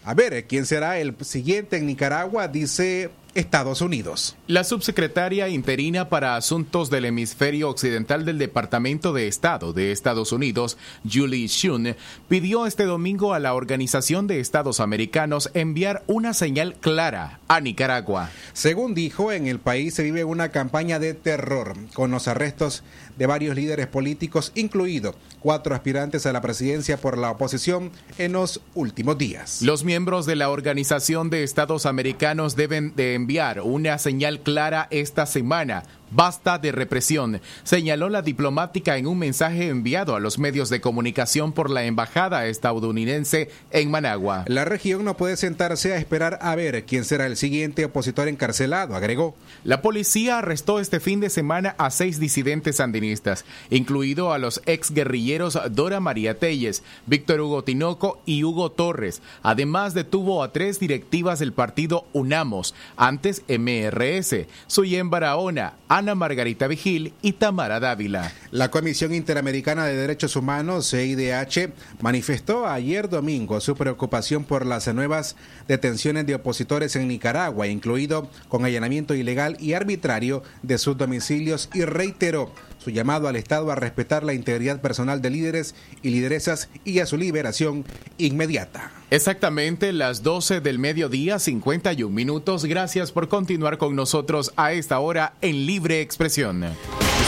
a 0.05 0.15
ver 0.15 0.47
quién 0.47 0.67
será 0.67 0.99
el 0.99 1.15
siguiente 1.23 1.77
en 1.79 1.87
Nicaragua, 1.87 2.49
dice 2.49 3.11
Estados 3.35 3.81
Unidos. 3.81 4.37
La 4.47 4.63
subsecretaria 4.63 5.49
interina 5.49 6.09
para 6.09 6.37
Asuntos 6.37 6.91
del 6.91 7.07
Hemisferio 7.07 7.69
Occidental 7.69 8.25
del 8.25 8.39
Departamento 8.39 9.13
de 9.13 9.29
Estado 9.29 9.73
de 9.73 9.93
Estados 9.93 10.31
Unidos, 10.33 10.77
Julie 11.11 11.49
Shun, 11.49 11.97
pidió 12.29 12.67
este 12.67 12.85
domingo 12.85 13.35
a 13.35 13.41
la 13.41 13.55
Organización 13.55 14.27
de 14.27 14.41
Estados 14.41 14.79
Americanos 14.79 15.51
enviar 15.55 16.05
una 16.07 16.33
señal 16.35 16.75
clara 16.75 17.41
a 17.49 17.61
Nicaragua. 17.61 18.31
Según 18.53 18.95
dijo, 18.95 19.33
en 19.33 19.47
el 19.47 19.59
país 19.59 19.95
se 19.95 20.05
vive 20.05 20.25
una 20.25 20.51
campaña 20.51 20.99
de 20.99 21.15
terror 21.15 21.77
con 21.93 22.11
los 22.11 22.29
arrestos 22.29 22.85
de 23.17 23.27
varios 23.27 23.57
líderes 23.57 23.87
políticos, 23.87 24.53
incluido 24.55 25.15
cuatro 25.41 25.75
aspirantes 25.75 26.27
a 26.27 26.33
la 26.33 26.41
presidencia 26.41 26.97
por 26.97 27.19
la 27.19 27.31
oposición 27.31 27.91
en 28.19 28.33
los 28.33 28.61
últimos 28.75 29.19
días. 29.19 29.63
Los 29.63 29.85
miembros 29.85 30.27
de 30.27 30.37
la 30.37 30.51
Organización 30.51 31.31
de 31.31 31.43
Estados 31.43 31.87
Americanos 31.87 32.57
deben 32.57 32.95
de 32.97 33.15
enviar 33.15 33.61
una 33.61 33.99
señal 33.99 34.41
clara 34.41 34.89
esta 34.91 35.27
semana 35.27 35.85
Basta 36.15 36.59
de 36.59 36.71
represión, 36.71 37.41
señaló 37.65 38.09
la 38.09 38.23
diplomática 38.23 38.97
en 38.97 39.09
un 39.09 39.19
mensaje 39.19 39.67
enviado 39.67 40.15
a 40.15 40.21
los 40.21 40.39
medios 40.39 40.71
de 40.71 40.81
comunicación 40.81 41.53
por 41.53 41.71
la 41.71 41.87
embajada 41.87 42.47
estadounidense 42.47 43.51
en 43.73 43.91
Managua. 43.91 44.45
La 44.47 44.65
región 44.65 45.05
no 45.05 45.17
puede 45.17 45.37
sentarse 45.37 45.93
a 45.93 45.97
esperar 45.97 46.39
a 46.41 46.55
ver 46.55 46.85
quién 46.85 47.05
será 47.05 47.27
el 47.27 47.37
siguiente 47.37 47.85
opositor 47.85 48.29
encarcelado, 48.29 48.95
agregó. 48.95 49.35
La 49.65 49.83
policía 49.83 50.39
arrestó 50.39 50.79
este 50.79 51.01
fin 51.01 51.19
de 51.19 51.31
semana 51.31 51.75
a 51.79 51.91
seis 51.91 52.21
disidentes 52.21 52.77
sandinistas, 52.77 53.45
incluido 53.71 54.33
a 54.33 54.39
los 54.39 54.63
ex 54.67 54.93
guerrilleros 54.93 55.59
Dora 55.73 55.99
María 55.99 56.39
Telles, 56.39 56.85
Víctor 57.07 57.41
Hugo 57.41 57.65
Tinoco 57.65 58.23
y 58.25 58.45
Hugo 58.45 58.71
Torres. 58.71 59.21
Además 59.43 59.95
detuvo 59.95 60.45
a 60.45 60.53
tres 60.53 60.79
directivas 60.79 61.41
del 61.41 61.53
partido 61.53 62.07
UNAMOS, 62.13 62.73
antes 62.97 63.43
MRS, 63.49 64.47
Suyen 64.69 65.11
Barahona, 65.11 65.75
Ana 65.89 66.04
Margarita 66.15 66.67
Vigil 66.67 67.15
y 67.23 67.33
Tamara 67.33 67.81
Dávila. 67.81 68.31
La 68.51 68.71
Comisión 68.71 69.15
Interamericana 69.15 69.87
de 69.87 69.97
Derechos 69.97 70.37
Humanos, 70.37 70.91
CIDH, 70.91 71.73
manifestó 72.01 72.67
ayer 72.67 73.09
domingo 73.09 73.61
su 73.61 73.75
preocupación 73.75 74.45
por 74.45 74.67
las 74.67 74.93
nuevas 74.93 75.37
detenciones 75.67 76.27
de 76.27 76.35
opositores 76.35 76.95
en 76.97 77.09
Nicaragua, 77.09 77.67
incluido 77.67 78.29
con 78.49 78.67
allanamiento 78.67 79.15
ilegal 79.15 79.57
y 79.59 79.73
arbitrario 79.73 80.43
de 80.63 80.77
sus 80.77 80.99
domicilios 80.99 81.71
y 81.73 81.85
reiteró 81.85 82.53
su 82.79 82.91
llamado 82.91 83.29
al 83.29 83.37
Estado 83.37 83.73
a 83.73 83.77
respetar 83.77 84.25
la 84.25 84.35
integridad 84.35 84.83
personal 84.83 85.23
de 85.23 85.31
líderes 85.31 85.75
y 86.03 86.11
lideresas 86.11 86.69
y 86.85 86.99
a 86.99 87.07
su 87.07 87.17
liberación 87.17 87.85
inmediata. 88.19 88.91
Exactamente 89.15 89.93
las 89.93 90.25
12 90.25 90.61
del 90.61 90.81
mediodía, 90.81 91.39
51 91.39 92.13
minutos. 92.13 92.65
Gracias 92.65 93.13
por 93.13 93.29
continuar 93.29 93.79
con 93.79 93.95
nosotros 93.95 94.53
a 94.57 94.73
esta 94.73 94.99
hora 94.99 95.35
en 95.41 95.67
Libre 95.67 96.01
Expresión. 96.01 96.65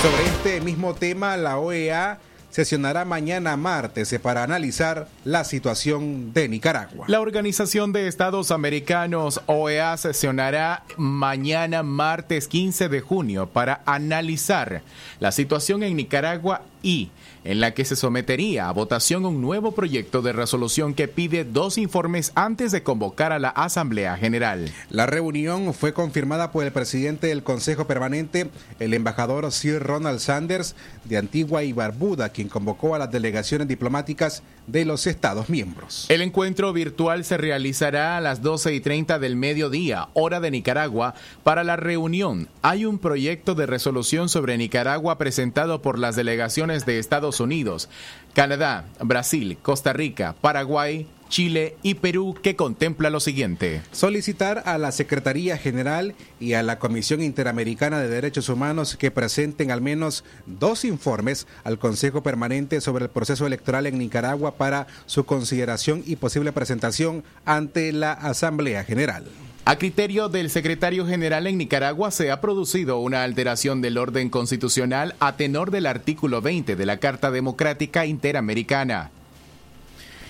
sobre 0.03 0.25
este 0.25 0.61
mismo 0.63 0.95
tema, 0.95 1.37
la 1.37 1.59
OEA 1.59 2.19
sesionará 2.51 3.05
mañana 3.05 3.57
martes 3.57 4.19
para 4.21 4.43
analizar 4.43 5.07
la 5.25 5.45
situación 5.45 6.33
de 6.33 6.49
Nicaragua. 6.49 7.05
La 7.07 7.21
Organización 7.21 7.93
de 7.93 8.09
Estados 8.09 8.51
Americanos, 8.51 9.41
OEA, 9.47 9.97
sesionará 9.97 10.83
mañana 10.97 11.85
martes 11.85 12.49
15 12.49 12.89
de 12.89 13.01
junio 13.01 13.47
para 13.47 13.83
analizar 13.87 14.83
la 15.21 15.31
situación 15.31 15.85
en 15.85 15.95
Nicaragua 15.97 16.63
y 16.83 17.11
en 17.45 17.61
la 17.61 17.75
que 17.75 17.85
se 17.85 17.97
sometería 17.97 18.69
a 18.69 18.73
votación 18.73 19.25
un 19.25 19.41
nuevo 19.41 19.73
proyecto 19.73 20.21
de 20.21 20.33
resolución 20.33 20.95
que 20.95 21.09
pide 21.09 21.45
dos 21.45 21.79
informes 21.79 22.33
antes 22.35 22.73
de 22.73 22.83
convocar 22.83 23.33
a 23.33 23.39
la 23.39 23.51
Asamblea 23.51 24.17
General. 24.17 24.73
La 24.91 25.07
reunión 25.07 25.73
fue 25.73 25.93
confirmada 25.93 26.51
por 26.51 26.65
el 26.65 26.73
presidente 26.73 27.29
del 27.29 27.45
Consejo 27.45 27.87
Permanente, 27.87 28.51
el 28.81 28.95
embajador 28.95 29.51
Sir 29.53 29.83
Ronald 29.83 30.19
Sanders 30.19 30.75
de 31.05 31.19
Antigua 31.19 31.63
y 31.63 31.73
Barbuda, 31.73 32.31
quien 32.31 32.49
convocó 32.49 32.95
a 32.95 32.99
las 32.99 33.13
delegaciones 33.13 33.69
diplomáticas 33.69 34.43
de 34.67 34.85
los 34.85 35.07
Estados 35.07 35.49
miembros. 35.49 36.07
El 36.09 36.23
encuentro 36.23 36.73
virtual 36.73 37.25
se 37.25 37.37
realizará 37.37 38.17
a 38.17 38.21
las 38.21 38.43
12 38.43 38.75
y 38.75 38.81
30 38.81 39.19
del 39.19 39.37
mediodía, 39.37 40.09
hora 40.15 40.41
de 40.41 40.51
Nicaragua. 40.51 41.15
Para 41.43 41.65
la 41.65 41.77
reunión 41.77 42.49
hay 42.63 42.85
un 42.85 42.99
proyecto 42.99 43.55
de 43.55 43.67
resolución 43.67 44.29
sobre 44.29 44.59
Nicaragua 44.59 45.19
presentado 45.19 45.83
por 45.83 45.99
las 45.99 46.17
delegaciones 46.17 46.87
de 46.87 46.99
Estados 46.99 47.41
Unidos, 47.41 47.89
Canadá, 48.35 48.85
Brasil, 49.01 49.59
Costa 49.63 49.93
Rica, 49.93 50.35
Paraguay, 50.41 51.07
Chile 51.29 51.77
y 51.83 51.95
Perú 51.95 52.35
que 52.43 52.57
contempla 52.57 53.11
lo 53.11 53.21
siguiente. 53.21 53.83
Solicitar 53.93 54.63
a 54.67 54.79
la 54.79 54.93
Secretaría 54.93 55.59
General 55.59 56.15
y 56.41 56.55
a 56.55 56.63
la 56.63 56.79
Comisión 56.79 57.23
Interamericana 57.23 58.01
de 58.01 58.09
Derechos 58.09 58.49
Humanos 58.49 58.97
que 58.97 59.11
presenten 59.11 59.71
al 59.71 59.81
menos 59.81 60.25
dos 60.47 60.85
informes 60.85 61.47
al 61.65 61.79
Consejo 61.79 62.23
Permanente 62.23 62.81
sobre 62.81 63.05
el 63.05 63.11
proceso 63.11 63.47
electoral 63.47 63.87
en 63.87 63.99
Nicaragua 63.99 64.57
para 64.57 64.87
su 65.07 65.25
consideración 65.25 66.03
y 66.07 66.17
posible 66.17 66.53
presentación 66.53 67.25
ante 67.45 67.93
la 67.93 68.13
Asamblea 68.13 68.85
General. 68.85 69.25
A 69.69 69.79
criterio 69.79 70.29
del 70.29 70.49
secretario 70.49 71.05
general 71.09 71.49
en 71.49 71.59
Nicaragua 71.59 72.13
se 72.13 72.31
ha 72.31 72.41
producido 72.41 73.01
una 73.01 73.25
alteración 73.25 73.83
del 73.83 73.99
orden 73.99 74.31
constitucional 74.31 75.17
a 75.19 75.37
tenor 75.37 75.73
del 75.73 75.87
artículo 75.87 76.41
20 76.41 76.77
de 76.77 76.87
la 76.87 76.99
Carta 76.99 77.33
Democrática 77.33 78.07
Interamericana. 78.07 79.11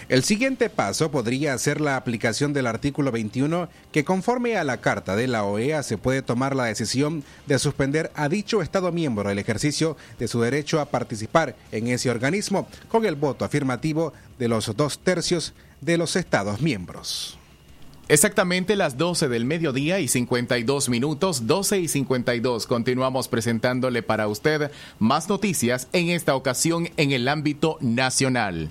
El 0.08 0.22
siguiente 0.22 0.70
paso 0.70 1.10
podría 1.10 1.58
ser 1.58 1.80
la 1.80 1.96
aplicación 1.96 2.52
del 2.52 2.68
artículo 2.68 3.10
21 3.10 3.68
que 3.90 4.04
conforme 4.04 4.56
a 4.56 4.62
la 4.62 4.76
Carta 4.76 5.16
de 5.16 5.26
la 5.26 5.42
OEA 5.42 5.82
se 5.82 5.98
puede 5.98 6.22
tomar 6.22 6.54
la 6.54 6.66
decisión 6.66 7.24
de 7.46 7.58
suspender 7.58 8.12
a 8.14 8.28
dicho 8.28 8.62
Estado 8.62 8.92
miembro 8.92 9.28
el 9.30 9.40
ejercicio 9.40 9.96
de 10.20 10.28
su 10.28 10.40
derecho 10.40 10.80
a 10.80 10.90
participar 10.90 11.56
en 11.72 11.88
ese 11.88 12.08
organismo 12.08 12.68
con 12.88 13.04
el 13.04 13.16
voto 13.16 13.44
afirmativo 13.44 14.12
de 14.38 14.46
los 14.46 14.76
dos 14.76 15.00
tercios 15.00 15.54
de 15.80 15.98
los 15.98 16.14
Estados 16.14 16.60
miembros. 16.60 17.36
Exactamente 18.06 18.76
las 18.76 18.96
12 18.96 19.26
del 19.26 19.44
mediodía 19.44 19.98
y 19.98 20.06
52 20.06 20.88
minutos, 20.88 21.48
12 21.48 21.80
y 21.80 21.88
52. 21.88 22.68
Continuamos 22.68 23.26
presentándole 23.26 24.04
para 24.04 24.28
usted 24.28 24.70
más 25.00 25.28
noticias, 25.28 25.88
en 25.92 26.10
esta 26.10 26.36
ocasión 26.36 26.90
en 26.96 27.10
el 27.10 27.26
ámbito 27.26 27.78
nacional. 27.80 28.70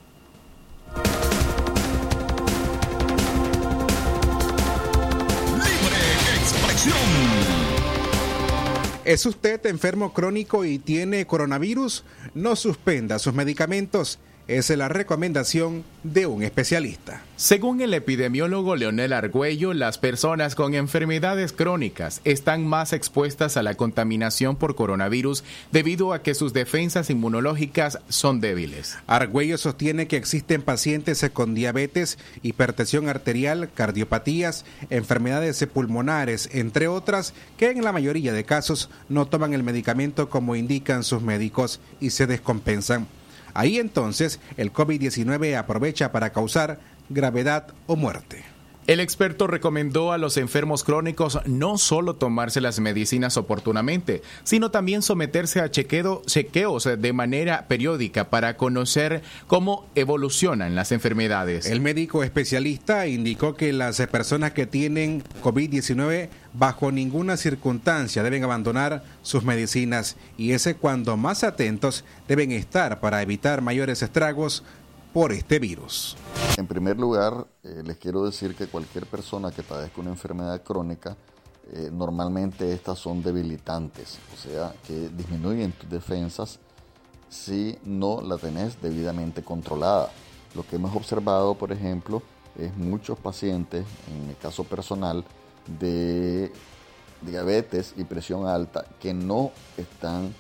¿Es 9.05 9.25
usted 9.25 9.65
enfermo 9.67 10.13
crónico 10.13 10.65
y 10.65 10.79
tiene 10.79 11.27
coronavirus? 11.27 12.03
No 12.33 12.55
suspenda 12.55 13.19
sus 13.19 13.33
medicamentos 13.33 14.19
es 14.47 14.69
la 14.69 14.87
recomendación 14.89 15.83
de 16.03 16.27
un 16.27 16.43
especialista. 16.43 17.23
Según 17.35 17.81
el 17.81 17.93
epidemiólogo 17.93 18.75
Leonel 18.75 19.11
Argüello, 19.13 19.73
las 19.73 19.97
personas 19.97 20.55
con 20.55 20.75
enfermedades 20.75 21.51
crónicas 21.51 22.21
están 22.23 22.65
más 22.65 22.93
expuestas 22.93 23.57
a 23.57 23.63
la 23.63 23.75
contaminación 23.75 24.55
por 24.55 24.75
coronavirus 24.75 25.43
debido 25.71 26.13
a 26.13 26.21
que 26.21 26.35
sus 26.35 26.53
defensas 26.53 27.09
inmunológicas 27.09 27.99
son 28.07 28.39
débiles. 28.39 28.97
Argüello 29.07 29.57
sostiene 29.57 30.07
que 30.07 30.17
existen 30.17 30.61
pacientes 30.61 31.25
con 31.33 31.55
diabetes, 31.55 32.17
hipertensión 32.43 33.09
arterial, 33.09 33.69
cardiopatías, 33.73 34.65
enfermedades 34.89 35.65
pulmonares, 35.73 36.49
entre 36.53 36.87
otras, 36.87 37.33
que 37.57 37.71
en 37.71 37.83
la 37.83 37.91
mayoría 37.91 38.31
de 38.31 38.45
casos 38.45 38.89
no 39.09 39.25
toman 39.25 39.53
el 39.53 39.63
medicamento 39.63 40.29
como 40.29 40.55
indican 40.55 41.03
sus 41.03 41.21
médicos 41.21 41.79
y 41.99 42.11
se 42.11 42.27
descompensan. 42.27 43.07
Ahí 43.55 43.79
entonces 43.79 44.39
el 44.57 44.71
COVID-19 44.71 45.57
aprovecha 45.57 46.11
para 46.11 46.31
causar 46.31 46.79
gravedad 47.09 47.67
o 47.87 47.95
muerte. 47.95 48.54
El 48.87 48.99
experto 48.99 49.47
recomendó 49.47 50.11
a 50.11 50.19
los 50.19 50.37
enfermos 50.37 50.83
crónicos 50.83 51.39
no 51.47 51.79
solo 51.79 52.17
tomarse 52.17 52.61
las 52.61 52.79
medicinas 52.79 53.35
oportunamente, 53.35 54.21
sino 54.43 54.69
también 54.69 55.01
someterse 55.01 55.59
a 55.59 55.71
chequeos 55.71 56.89
de 56.97 57.13
manera 57.13 57.67
periódica 57.67 58.29
para 58.29 58.57
conocer 58.57 59.23
cómo 59.47 59.87
evolucionan 59.95 60.75
las 60.75 60.91
enfermedades. 60.91 61.65
El 61.65 61.81
médico 61.81 62.23
especialista 62.23 63.07
indicó 63.07 63.55
que 63.55 63.73
las 63.73 63.97
personas 64.05 64.51
que 64.51 64.67
tienen 64.67 65.23
COVID-19 65.41 66.29
bajo 66.53 66.91
ninguna 66.91 67.37
circunstancia 67.37 68.21
deben 68.21 68.43
abandonar 68.43 69.03
sus 69.23 69.43
medicinas 69.43 70.15
y 70.37 70.51
ese 70.51 70.75
cuando 70.75 71.17
más 71.17 71.43
atentos 71.43 72.05
deben 72.27 72.51
estar 72.51 72.99
para 72.99 73.23
evitar 73.23 73.61
mayores 73.61 74.03
estragos 74.03 74.63
por 75.15 75.31
este 75.31 75.59
virus. 75.59 76.17
En 76.57 76.67
primer 76.67 76.97
lugar, 76.99 77.47
eh, 77.63 77.83
les 77.85 77.95
quiero 77.95 78.25
decir 78.25 78.53
que 78.53 78.67
cualquier 78.67 79.05
persona 79.05 79.49
que 79.49 79.63
padezca 79.63 80.01
una 80.01 80.09
enfermedad 80.09 80.61
crónica, 80.61 81.15
eh, 81.71 81.89
normalmente 81.89 82.73
estas 82.73 82.99
son 82.99 83.23
debilitantes, 83.23 84.19
o 84.33 84.35
sea, 84.35 84.75
que 84.85 85.07
disminuyen 85.07 85.71
tus 85.71 85.89
defensas 85.89 86.59
si 87.29 87.77
no 87.85 88.19
la 88.19 88.35
tenés 88.37 88.81
debidamente 88.81 89.41
controlada. 89.41 90.09
Lo 90.53 90.67
que 90.67 90.75
hemos 90.75 90.93
observado, 90.93 91.55
por 91.55 91.71
ejemplo, 91.71 92.21
es 92.59 92.75
muchos 92.75 93.17
pacientes, 93.17 93.85
en 94.11 94.27
mi 94.27 94.33
caso 94.33 94.65
personal, 94.65 95.23
de 95.79 96.51
diabetes 97.21 97.93
y 97.95 98.03
presión 98.03 98.47
alta 98.47 98.83
que 98.99 99.13
no 99.13 99.51
están 99.77 100.35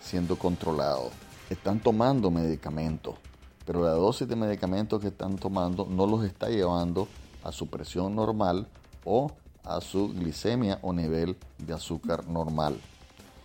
siendo 0.00 0.38
controlados. 0.38 1.10
Están 1.50 1.80
tomando 1.80 2.30
medicamentos, 2.30 3.16
pero 3.64 3.82
la 3.82 3.92
dosis 3.92 4.28
de 4.28 4.36
medicamentos 4.36 5.00
que 5.00 5.08
están 5.08 5.36
tomando 5.36 5.86
no 5.88 6.06
los 6.06 6.24
está 6.24 6.48
llevando 6.48 7.08
a 7.44 7.52
su 7.52 7.66
presión 7.68 8.14
normal 8.14 8.66
o 9.04 9.30
a 9.64 9.80
su 9.80 10.08
glicemia 10.08 10.78
o 10.82 10.92
nivel 10.92 11.36
de 11.58 11.74
azúcar 11.74 12.26
normal. 12.26 12.78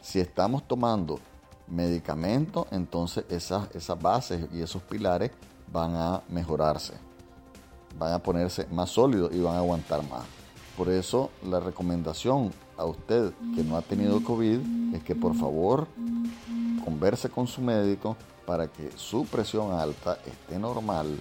Si 0.01 0.19
estamos 0.19 0.67
tomando 0.67 1.19
medicamentos, 1.67 2.65
entonces 2.71 3.25
esas, 3.29 3.73
esas 3.75 4.01
bases 4.01 4.47
y 4.53 4.61
esos 4.61 4.81
pilares 4.83 5.31
van 5.71 5.95
a 5.95 6.21
mejorarse, 6.29 6.93
van 7.99 8.13
a 8.13 8.19
ponerse 8.19 8.67
más 8.71 8.89
sólidos 8.89 9.33
y 9.33 9.39
van 9.39 9.55
a 9.55 9.59
aguantar 9.59 10.07
más. 10.09 10.23
Por 10.77 10.89
eso 10.89 11.31
la 11.43 11.59
recomendación 11.59 12.51
a 12.77 12.85
usted 12.85 13.33
que 13.55 13.63
no 13.63 13.75
ha 13.75 13.81
tenido 13.81 14.23
COVID 14.23 14.93
es 14.95 15.03
que 15.03 15.15
por 15.15 15.35
favor 15.35 15.87
converse 16.87 17.29
con 17.29 17.47
su 17.47 17.59
médico 17.59 18.15
para 18.45 18.69
que 18.69 18.91
su 18.95 19.25
presión 19.25 19.73
alta 19.73 20.19
esté 20.25 20.57
normal 20.57 21.19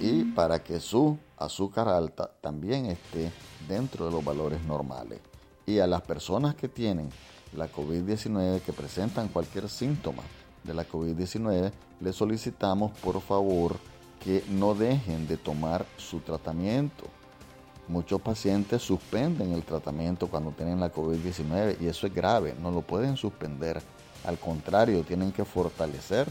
y 0.00 0.24
para 0.24 0.64
que 0.64 0.80
su 0.80 1.16
azúcar 1.36 1.86
alta 1.86 2.28
también 2.40 2.86
esté 2.86 3.30
dentro 3.68 4.06
de 4.06 4.10
los 4.10 4.24
valores 4.24 4.60
normales. 4.64 5.20
Y 5.64 5.78
a 5.78 5.86
las 5.86 6.02
personas 6.02 6.56
que 6.56 6.66
tienen 6.66 7.08
la 7.52 7.70
COVID-19, 7.70 8.62
que 8.62 8.72
presentan 8.72 9.28
cualquier 9.28 9.68
síntoma 9.68 10.24
de 10.64 10.74
la 10.74 10.84
COVID-19, 10.88 11.70
les 12.00 12.16
solicitamos 12.16 12.98
por 12.98 13.20
favor 13.20 13.76
que 14.24 14.42
no 14.50 14.74
dejen 14.74 15.28
de 15.28 15.36
tomar 15.36 15.86
su 15.96 16.18
tratamiento. 16.18 17.04
Muchos 17.86 18.20
pacientes 18.20 18.82
suspenden 18.82 19.52
el 19.52 19.62
tratamiento 19.62 20.26
cuando 20.26 20.50
tienen 20.50 20.80
la 20.80 20.92
COVID-19 20.92 21.76
y 21.80 21.86
eso 21.86 22.08
es 22.08 22.12
grave, 22.12 22.56
no 22.60 22.72
lo 22.72 22.80
pueden 22.80 23.16
suspender 23.16 23.80
al 24.24 24.38
contrario, 24.38 25.02
tienen 25.02 25.32
que 25.32 25.44
fortalecer. 25.44 26.28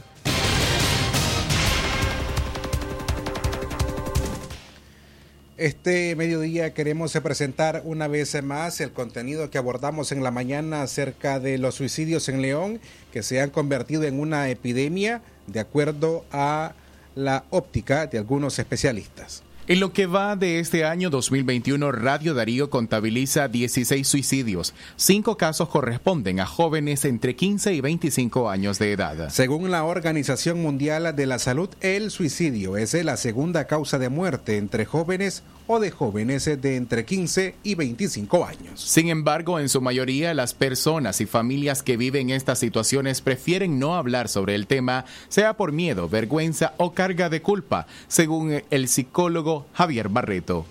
Este 5.56 6.16
mediodía 6.16 6.74
queremos 6.74 7.14
presentar 7.14 7.84
una 7.86 8.08
vez 8.08 8.42
más 8.44 8.82
el 8.82 8.92
contenido 8.92 9.52
que 9.52 9.60
abordamos 9.60 10.12
en 10.12 10.24
la 10.24 10.32
mañana 10.32 10.82
acerca 10.82 11.40
de 11.40 11.60
los 11.60 11.76
suicidios 11.76 12.28
en 12.28 12.42
León, 12.42 12.82
que 13.12 13.22
se 13.22 13.40
han 13.40 13.52
convertido 13.52 14.04
en 14.04 14.20
una 14.20 14.50
epidemia 14.50 15.22
de 15.46 15.60
acuerdo 15.60 16.26
a 16.32 16.74
la 17.16 17.46
óptica 17.52 18.08
de 18.08 18.18
algunos 18.18 18.58
especialistas. 18.58 19.44
En 19.66 19.80
lo 19.80 19.94
que 19.94 20.08
va 20.08 20.36
de 20.36 20.60
este 20.60 20.84
año 20.84 21.10
2021, 21.10 21.94
Radio 21.94 22.34
Darío 22.34 22.70
contabiliza 22.70 23.48
16 23.48 24.06
suicidios. 24.06 24.74
Cinco 24.98 25.38
casos 25.38 25.70
corresponden 25.70 26.42
a 26.42 26.46
jóvenes 26.46 27.06
entre 27.06 27.38
15 27.38 27.74
y 27.74 27.80
25 27.80 28.50
años 28.50 28.78
de 28.78 28.92
edad. 28.92 29.30
Según 29.30 29.72
la 29.72 29.86
Organización 29.86 30.62
Mundial 30.62 31.16
de 31.16 31.26
la 31.28 31.40
Salud, 31.40 31.70
el 31.80 32.12
suicidio 32.12 32.76
es 32.76 32.94
la 33.06 33.16
segunda 33.16 33.66
causa 33.66 34.00
de 34.00 34.10
muerte 34.10 34.58
entre 34.58 34.84
jóvenes 34.84 35.44
o 35.68 35.80
de 35.80 35.92
jóvenes 35.92 36.44
de 36.44 36.76
entre 36.76 37.06
15 37.06 37.56
y 37.64 37.76
25 37.76 38.46
años. 38.46 38.82
Sin 38.82 39.08
embargo, 39.08 39.60
en 39.60 39.70
su 39.70 39.80
mayoría, 39.80 40.34
las 40.34 40.54
personas 40.54 41.22
y 41.22 41.26
familias 41.26 41.84
que 41.84 41.96
viven 41.96 42.32
estas 42.32 42.60
situaciones 42.60 43.22
prefieren 43.22 43.80
no 43.80 43.96
hablar 43.96 44.28
sobre 44.28 44.56
el 44.56 44.68
tema, 44.68 45.06
sea 45.30 45.56
por 45.56 45.72
miedo, 45.72 46.10
vergüenza 46.10 46.74
o 46.76 46.94
carga 46.94 47.30
de 47.30 47.42
culpa, 47.42 47.88
según 48.10 48.62
el 48.70 48.90
psicólogo 48.90 49.53
Javier 49.74 50.10
Barreto. 50.10 50.66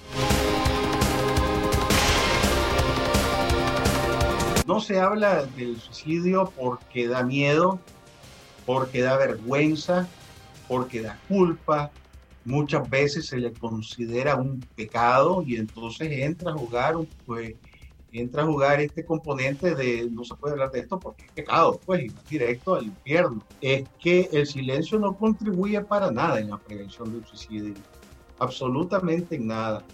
No 4.66 4.80
se 4.80 5.00
habla 5.00 5.44
del 5.56 5.76
suicidio 5.78 6.52
porque 6.58 7.08
da 7.08 7.22
miedo, 7.22 7.80
porque 8.64 9.02
da 9.02 9.16
vergüenza, 9.16 10.08
porque 10.68 11.02
da 11.02 11.18
culpa, 11.28 11.90
muchas 12.44 12.88
veces 12.88 13.26
se 13.26 13.38
le 13.38 13.52
considera 13.52 14.36
un 14.36 14.60
pecado 14.74 15.42
y 15.46 15.56
entonces 15.56 16.08
entra 16.10 16.52
a 16.52 16.54
jugar, 16.54 16.94
pues, 17.26 17.54
entra 18.12 18.42
a 18.42 18.46
jugar 18.46 18.80
este 18.80 19.04
componente 19.04 19.74
de 19.74 20.08
no 20.10 20.24
se 20.24 20.34
puede 20.34 20.52
hablar 20.52 20.70
de 20.70 20.80
esto 20.80 21.00
porque 21.00 21.24
es 21.24 21.32
pecado, 21.32 21.80
pues, 21.84 22.04
y 22.04 22.08
va 22.08 22.22
directo 22.28 22.74
al 22.74 22.84
infierno. 22.84 23.42
Es 23.60 23.84
que 23.98 24.28
el 24.32 24.46
silencio 24.46 24.98
no 24.98 25.16
contribuye 25.16 25.80
para 25.80 26.10
nada 26.10 26.38
en 26.38 26.50
la 26.50 26.58
prevención 26.58 27.12
del 27.12 27.26
suicidio, 27.26 27.74
absolutamente 28.42 29.36
en 29.36 29.46
nada. 29.46 29.84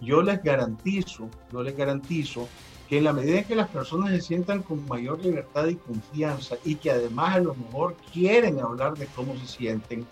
Yo 0.00 0.22
les 0.22 0.42
garantizo, 0.42 1.28
yo 1.52 1.62
les 1.62 1.76
garantizo 1.76 2.48
que 2.88 2.98
en 2.98 3.04
la 3.04 3.12
medida 3.12 3.40
en 3.40 3.44
que 3.44 3.54
las 3.54 3.68
personas 3.68 4.10
se 4.10 4.22
sientan 4.22 4.62
con 4.62 4.86
mayor 4.86 5.22
libertad 5.22 5.66
y 5.66 5.74
confianza 5.74 6.56
y 6.64 6.76
que 6.76 6.90
además 6.90 7.36
a 7.36 7.40
lo 7.40 7.54
mejor 7.54 7.96
quieren 8.12 8.60
hablar 8.60 8.96
de 8.96 9.06
cómo 9.08 9.36
se 9.36 9.46
sienten, 9.46 10.06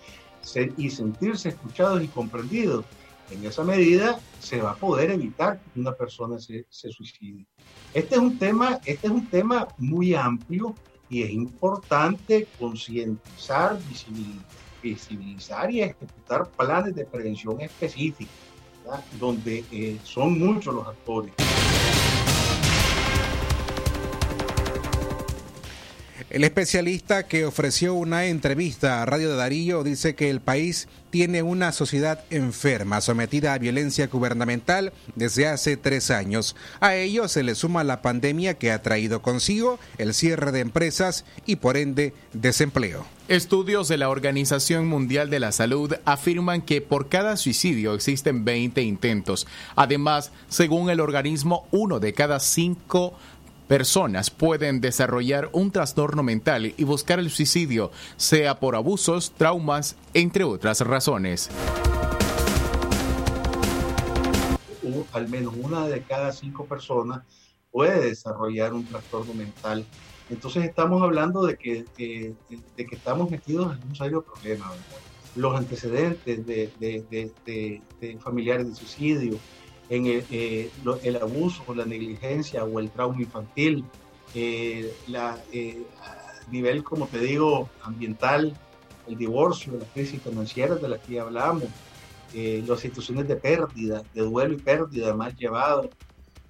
y 0.77 0.91
sentirse 0.91 1.49
escuchados 1.49 2.05
y 2.05 2.09
comprendidos, 2.09 2.85
en 3.31 3.45
esa 3.45 3.65
medida 3.65 4.21
se 4.39 4.61
va 4.61 4.73
a 4.73 4.77
poder 4.77 5.11
evitar 5.11 5.59
que 5.59 5.81
una 5.81 5.93
persona 5.93 6.39
se, 6.39 6.67
se 6.69 6.91
suicide. 6.91 7.45
Este 7.95 8.15
es 8.15 8.21
un 8.21 8.39
tema, 8.39 8.79
este 8.85 9.09
es 9.09 9.13
un 9.13 9.27
tema 9.29 9.67
muy 9.79 10.15
amplio 10.15 10.77
y 11.09 11.23
es 11.23 11.31
importante 11.31 12.47
concientizar, 12.59 13.83
visibilizar 13.89 14.66
visibilizar 14.87 15.71
y 15.71 15.83
ejecutar 15.83 16.49
planes 16.51 16.95
de 16.95 17.05
prevención 17.05 17.61
específicos, 17.61 18.35
donde 19.19 19.65
eh, 19.73 19.99
son 20.05 20.39
muchos 20.39 20.75
los 20.75 20.87
actores. 20.87 21.33
El 26.37 26.45
especialista 26.45 27.27
que 27.27 27.47
ofreció 27.47 27.95
una 27.95 28.27
entrevista 28.27 29.01
a 29.01 29.07
Radio 29.07 29.31
de 29.31 29.37
Darío 29.37 29.83
dice 29.83 30.15
que 30.15 30.29
el 30.29 30.43
país 30.43 30.87
tiene 31.09 31.43
una 31.43 31.73
sociedad 31.73 32.27
enferma, 32.29 33.01
sometida 33.01 33.55
a 33.55 33.59
violencia 33.59 34.09
gubernamental 34.09 34.93
desde 35.15 35.47
hace 35.47 35.79
tres 35.79 36.11
años. 36.11 36.55
A 36.79 36.95
ello 36.95 37.27
se 37.29 37.43
le 37.43 37.55
suma 37.55 37.85
la 37.85 38.03
pandemia 38.03 38.53
que 38.53 38.71
ha 38.71 38.83
traído 38.83 39.23
consigo 39.23 39.79
el 39.97 40.13
cierre 40.13 40.53
de 40.53 40.61
empresas 40.61 41.25
y 41.47 41.57
por 41.57 41.79
ende 41.79 42.13
desempleo. 42.35 43.07
Estudios 43.29 43.89
de 43.89 43.97
la 43.97 44.09
Organización 44.09 44.87
Mundial 44.87 45.31
de 45.31 45.41
la 45.41 45.53
Salud 45.53 45.95
afirman 46.05 46.61
que 46.61 46.83
por 46.83 47.09
cada 47.09 47.39
suicidio 47.39 47.95
existen 47.95 48.45
20 48.45 48.83
intentos. 48.83 49.49
Además, 49.75 50.31
según 50.49 50.91
el 50.91 51.01
organismo, 51.01 51.67
uno 51.73 51.99
de 51.99 52.13
cada 52.13 52.39
cinco 52.39 53.15
personas 53.67 54.31
pueden 54.31 54.81
desarrollar 54.81 55.51
un 55.53 55.71
trastorno 55.71 56.23
mental 56.23 56.75
y 56.77 56.85
buscar 56.85 57.19
el 57.19 57.31
suicidio, 57.31 57.91
sea 58.17 58.61
por 58.61 58.77
abusos, 58.77 59.33
traumas, 59.37 59.97
entre 60.15 60.45
otras 60.45 60.81
razones. 60.81 61.51
Al 65.13 65.29
menos 65.29 65.55
una 65.61 65.89
de 65.89 66.03
cada 66.03 66.33
cinco 66.33 66.65
personas 66.65 67.23
puede 67.71 68.09
desarrollar 68.09 68.73
un 68.73 68.85
trastorno 68.85 69.35
mental. 69.35 69.85
Entonces 70.31 70.65
estamos 70.65 71.03
hablando 71.03 71.45
de 71.45 71.57
que, 71.57 71.85
de, 71.97 72.35
que 72.77 72.95
estamos 72.95 73.31
metidos 73.31 73.77
en 73.77 73.89
un 73.89 73.95
serio 73.95 74.23
problema. 74.23 74.73
Los 75.35 75.55
antecedentes 75.57 76.47
de, 76.47 76.71
de 76.81 78.19
familiares 78.21 78.69
de 78.69 78.75
suicidio, 78.75 79.39
en 79.89 80.07
el, 80.07 80.25
eh, 80.31 80.71
el 81.03 81.17
abuso 81.17 81.75
la 81.75 81.85
negligencia 81.85 82.65
o 82.65 82.81
el 82.81 82.91
trauma 82.91 83.21
infantil, 83.21 83.85
eh, 84.35 84.93
la, 85.09 85.39
eh, 85.53 85.83
a 86.01 86.51
nivel, 86.51 86.83
como 86.83 87.07
te 87.07 87.19
digo, 87.21 87.69
ambiental, 87.83 88.57
el 89.07 89.17
divorcio, 89.17 89.75
la 89.79 89.87
crisis 89.87 90.21
financiera 90.21 90.75
de 90.75 90.89
la 90.89 90.99
que 90.99 91.15
ya 91.15 91.23
hablamos, 91.23 91.65
las 92.35 92.81
situaciones 92.81 93.27
de 93.29 93.37
pérdida, 93.37 94.03
de 94.13 94.21
duelo 94.21 94.55
y 94.55 94.59
pérdida 94.59 95.15
más 95.15 95.35
llevado, 95.37 95.91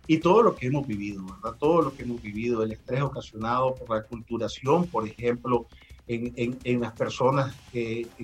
y 0.09 0.19
todo 0.19 0.43
lo 0.43 0.57
que 0.57 0.67
hemos 0.67 0.87
vivido, 0.87 1.23
¿verdad? 1.27 1.57
Todo 1.61 1.83
lo 1.83 1.95
que 1.95 2.03
hemos 2.03 2.21
vivido, 2.21 2.63
el 2.63 2.73
estrés 2.73 3.03
ocasionado 3.03 3.77
por 3.77 3.97
la 3.97 4.03
culturación, 4.03 4.87
por 4.89 5.07
ejemplo, 5.07 5.67
en, 6.09 6.33
en, 6.37 6.59
en 6.65 6.81
las 6.81 6.93
personas 6.93 7.55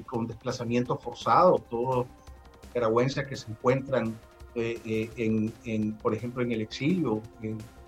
con 0.07 0.27
desplazamiento 0.27 0.97
forzado, 0.97 1.65
todos 1.71 2.07
nicaragüenses 2.65 3.27
que 3.27 3.37
se 3.37 3.51
encuentran 3.51 4.19
eh, 4.55 4.79
eh, 4.85 5.11
en, 5.17 5.53
en, 5.65 5.93
por 5.93 6.15
ejemplo, 6.15 6.43
en 6.43 6.53
el 6.53 6.61
exilio, 6.61 7.23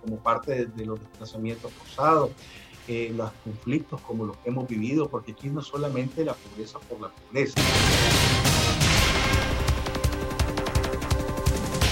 como 0.02 0.16
parte 0.16 0.66
de, 0.66 0.86
los 0.86 0.98
desplazamientos 0.98 1.72
forzados, 1.72 2.30
eh, 2.88 3.12
los 3.14 3.30
conflictos 3.44 4.00
como 4.02 4.24
los 4.24 4.36
que 4.38 4.48
hemos 4.48 4.68
vivido, 4.68 5.08
porque 5.08 5.32
aquí 5.32 5.48
no 5.48 5.62
solamente 5.62 6.24
la 6.24 6.34
pobreza 6.34 6.78
por 6.80 7.00
la 7.00 7.08
pobreza. 7.08 7.54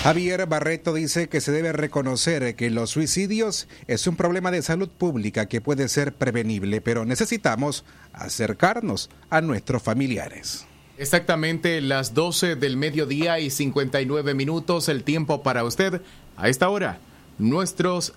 Javier 0.03 0.47
Barreto 0.47 0.95
dice 0.95 1.29
que 1.29 1.41
se 1.41 1.53
debe 1.53 1.73
reconocer 1.73 2.57
que 2.57 2.71
los 2.71 2.91
suicidios 2.91 3.69
es 3.87 4.07
un 4.07 4.17
problema 4.17 4.51
de 4.51 4.63
salud 4.63 4.89
pública 4.89 5.47
que 5.47 5.61
puede 5.61 5.89
ser 5.89 6.13
prevenible, 6.13 6.81
pero 6.81 7.05
necesitamos 7.05 7.85
acercarnos 8.13 9.11
a 9.31 9.41
nuestros 9.41 9.83
familiares. 9.83 10.67
Exactamente 10.99 11.81
las 11.81 12.15
12 12.15 12.57
del 12.57 12.77
mediodía 12.77 13.39
y 13.39 13.51
59 13.51 14.35
minutos, 14.35 14.89
el 14.89 15.05
tiempo 15.05 15.43
para 15.43 15.65
usted. 15.65 16.03
A 16.37 16.49
esta 16.49 16.69
hora, 16.69 16.99
nuestros, 17.39 18.13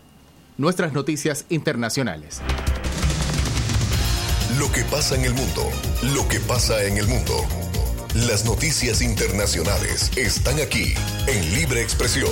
nuestras 0.57 0.93
noticias 0.93 1.45
internacionales. 1.49 2.41
Lo 4.59 4.71
que 4.71 4.83
pasa 4.85 5.15
en 5.15 5.25
el 5.25 5.33
mundo, 5.33 5.69
lo 6.13 6.27
que 6.27 6.39
pasa 6.39 6.83
en 6.83 6.97
el 6.97 7.07
mundo. 7.07 7.33
Las 8.13 8.45
noticias 8.45 9.01
internacionales 9.01 10.11
están 10.15 10.59
aquí 10.61 10.93
en 11.27 11.53
Libre 11.53 11.81
Expresión. 11.81 12.31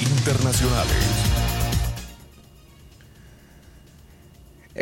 Internacionales. 0.00 1.21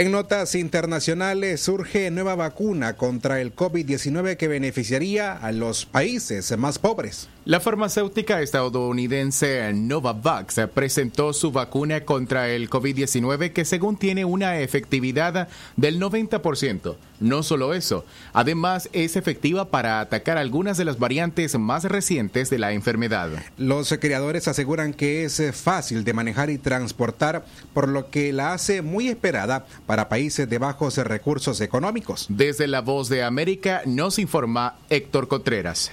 En 0.01 0.13
notas 0.13 0.55
internacionales 0.55 1.61
surge 1.61 2.11
nueva 2.11 2.35
vacuna 2.35 2.97
contra 2.97 3.43
el 3.43 3.55
COVID-19 3.55 4.39
que 4.39 4.49
beneficiaría 4.49 5.35
a 5.35 5.53
los 5.53 5.85
países 5.85 6.57
más 6.57 6.79
pobres. 6.79 7.29
La 7.45 7.61
farmacéutica 7.61 8.41
estadounidense 8.41 9.73
Novavax 9.75 10.61
presentó 10.73 11.33
su 11.35 11.53
vacuna 11.53 12.05
contra 12.05 12.49
el 12.49 12.71
COVID-19 12.71 13.53
que 13.53 13.65
según 13.65 13.99
tiene 13.99 14.25
una 14.25 14.59
efectividad 14.61 15.49
del 15.77 16.01
90%. 16.01 16.97
No 17.21 17.43
solo 17.43 17.75
eso, 17.75 18.07
además 18.33 18.89
es 18.95 19.17
efectiva 19.17 19.71
para 19.71 20.01
atacar 20.01 20.39
algunas 20.39 20.79
de 20.79 20.87
las 20.87 20.99
variantes 20.99 21.59
más 21.59 21.85
recientes 21.85 22.49
de 22.49 22.59
la 22.59 22.73
enfermedad. 22.73 23.31
Los 23.59 23.93
creadores 24.01 24.49
aseguran 24.49 24.95
que 24.95 25.25
es 25.25 25.43
fácil 25.55 26.05
de 26.05 26.15
manejar 26.15 26.49
y 26.49 26.57
transportar, 26.57 27.45
por 27.75 27.89
lo 27.89 28.11
que 28.11 28.33
la 28.33 28.55
hace 28.55 28.81
muy 28.81 29.09
esperada 29.09 29.67
para 29.91 30.09
países 30.09 30.49
de 30.49 30.59
bajos 30.59 30.99
recursos 30.99 31.61
económicos. 31.61 32.27
Desde 32.29 32.69
la 32.69 32.81
voz 32.81 33.09
de 33.09 33.25
América 33.25 33.83
nos 33.87 34.21
informa 34.21 34.77
Héctor 34.89 35.27
Contreras. 35.27 35.91